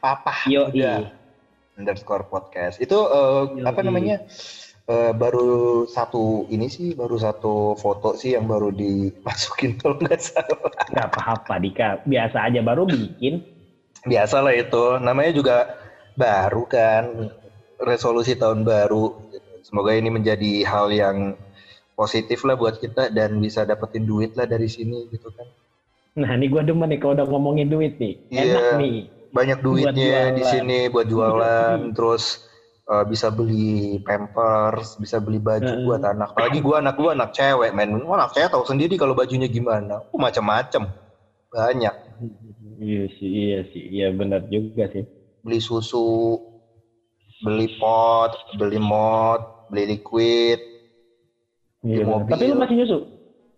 papa. 0.00 0.32
Yo, 0.44 0.68
udah. 0.68 1.08
Underscore 1.76 2.24
podcast. 2.26 2.76
Itu 2.76 2.96
eh, 2.98 3.42
Yoi. 3.56 3.64
apa 3.64 3.80
namanya? 3.80 4.24
Eh, 4.90 5.12
baru 5.14 5.86
satu 5.86 6.50
ini 6.50 6.66
sih, 6.66 6.98
baru 6.98 7.14
satu 7.14 7.78
foto 7.78 8.18
sih 8.18 8.34
yang 8.34 8.50
baru 8.50 8.74
dimasukin 8.74 9.76
kalau 9.78 9.94
nggak 10.02 10.18
salah. 10.18 10.66
Gak 10.90 11.06
apa-apa, 11.14 11.62
Dika. 11.62 12.02
Biasa 12.02 12.50
aja 12.50 12.58
baru 12.58 12.90
bikin. 12.90 13.38
Biasa 14.02 14.42
lah 14.42 14.50
itu. 14.50 14.98
Namanya 14.98 15.30
juga 15.30 15.56
baru 16.18 16.66
kan. 16.66 17.30
Resolusi 17.78 18.34
tahun 18.34 18.66
baru. 18.66 19.14
Semoga 19.62 19.94
ini 19.94 20.10
menjadi 20.10 20.66
hal 20.66 20.90
yang 20.90 21.38
positif 21.94 22.42
lah 22.42 22.58
buat 22.58 22.82
kita 22.82 23.14
dan 23.14 23.38
bisa 23.38 23.62
dapetin 23.62 24.02
duit 24.02 24.34
lah 24.34 24.50
dari 24.50 24.66
sini 24.66 25.06
gitu 25.06 25.30
kan. 25.30 25.46
Nah, 26.18 26.34
ini 26.34 26.50
gue 26.50 26.66
demen 26.66 26.90
nih 26.90 26.98
kalau 26.98 27.14
udah 27.14 27.30
ngomongin 27.30 27.70
duit 27.70 27.94
nih. 28.02 28.18
Iya. 28.26 28.42
Enak 28.42 28.66
nih. 28.82 28.96
banyak 29.30 29.62
duitnya 29.62 30.34
di 30.34 30.42
sini 30.42 30.90
buat 30.90 31.06
jualan 31.06 31.94
terus 31.94 32.49
eh, 32.90 33.04
bisa 33.06 33.30
beli 33.30 33.96
pampers 34.02 34.98
bisa 34.98 35.22
beli 35.22 35.38
baju 35.38 35.62
Heeh. 35.62 35.84
buat 35.86 36.02
anak 36.02 36.34
apalagi 36.34 36.58
gua 36.58 36.82
anak 36.82 36.94
gua 36.98 37.14
anak 37.14 37.30
cewek 37.30 37.70
men 37.70 37.94
Gua 38.02 38.18
anak 38.18 38.34
cewek 38.34 38.50
tahu 38.50 38.66
sendiri 38.66 38.98
kalau 38.98 39.14
bajunya 39.14 39.46
gimana 39.46 40.02
oh, 40.10 40.18
macam-macam 40.18 40.90
banyak 41.50 41.94
Iya 42.80 43.08
sih, 43.16 43.28
iya 43.32 43.58
sih. 43.72 43.80
Iya 43.80 44.12
benar 44.12 44.44
juga 44.44 44.84
sih. 44.92 45.08
beli 45.40 45.56
susu 45.56 46.36
beli 47.40 47.64
pot 47.80 48.36
beli 48.60 48.76
mod 48.76 49.40
beli 49.72 49.96
liquid 49.96 50.60
Iya, 51.80 52.04
benar. 52.04 52.28
mobil. 52.28 52.32
Tapi 52.36 52.44
lu 52.52 52.60
masih 52.60 52.76
nyusu? 52.76 52.98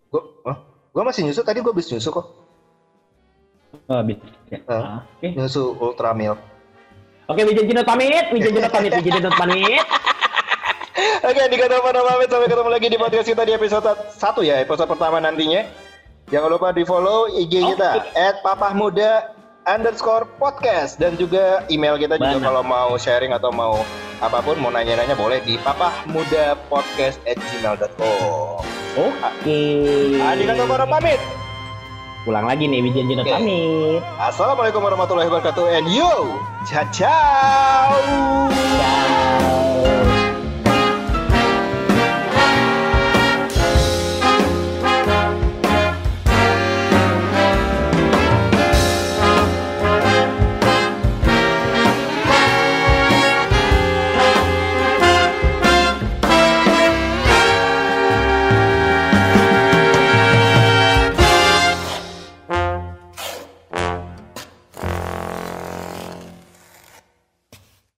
gua 0.07 0.23
Hah? 0.47 0.57
gua 0.95 1.03
masih 1.11 1.21
nyusu 1.27 1.41
tadi 1.43 1.59
gua 1.59 1.75
habis 1.75 1.91
nyusu 1.91 2.07
kok 2.07 2.27
Oh, 3.91 3.99
habis. 3.99 4.15
Ya. 4.47 4.63
Hah? 4.69 4.79
Ah, 4.79 4.99
Oke. 5.19 5.35
nyusu 5.35 5.75
ultra 5.75 6.15
milk 6.15 6.39
Oke, 7.31 7.41
Wijen 7.47 7.71
Jinot 7.71 7.87
pamit. 7.87 8.27
Wijen 8.35 8.51
Jinot 8.51 8.67
pamit. 8.71 8.91
Wijen 8.91 9.13
Jinot 9.15 9.31
pamit. 9.39 9.79
Oke, 11.27 11.41
di 11.47 11.55
kata 11.55 11.79
mana 11.79 12.03
pamit 12.03 12.27
sampai 12.27 12.51
ketemu 12.51 12.69
lagi 12.69 12.87
di 12.91 12.97
podcast 12.99 13.27
kita 13.31 13.47
di 13.47 13.55
episode 13.55 13.87
1 14.19 14.43
ya, 14.43 14.59
episode 14.59 14.91
pertama 14.91 15.23
nantinya. 15.23 15.63
Jangan 16.27 16.49
lupa 16.51 16.75
di 16.75 16.83
follow 16.83 17.31
IG 17.31 17.63
kita 17.63 18.11
@papahmuda 18.43 19.31
underscore 19.63 20.27
podcast 20.35 20.99
dan 20.99 21.15
juga 21.15 21.63
email 21.71 21.95
kita 21.95 22.19
juga 22.19 22.35
Benar. 22.39 22.47
kalau 22.51 22.63
mau 22.63 22.97
sharing 22.99 23.31
atau 23.31 23.51
mau 23.55 23.79
apa 24.19 24.43
pun 24.43 24.59
mau 24.59 24.71
nanya-nanya 24.71 25.15
boleh 25.15 25.39
di 25.47 25.55
papahmudapodcast@gmail.com. 25.63 28.59
Oke. 28.99 29.63
Adi 30.19 30.43
kata 30.43 30.63
mana 30.67 30.83
pamit. 30.87 31.42
Pulang 32.23 32.47
lagi 32.47 32.71
nih 32.71 32.79
Wijen 32.79 33.11
Jinot 33.11 33.27
Oke. 33.27 33.35
pamit. 33.35 33.99
Assalamualaikum 34.15 34.79
warahmatullahi 34.79 35.27
wabarakatuh 35.27 35.65
and 35.75 35.87
yo, 35.91 36.39
ciao 36.63 36.87
ciao. 36.95 37.91
Ciao. 38.79 40.12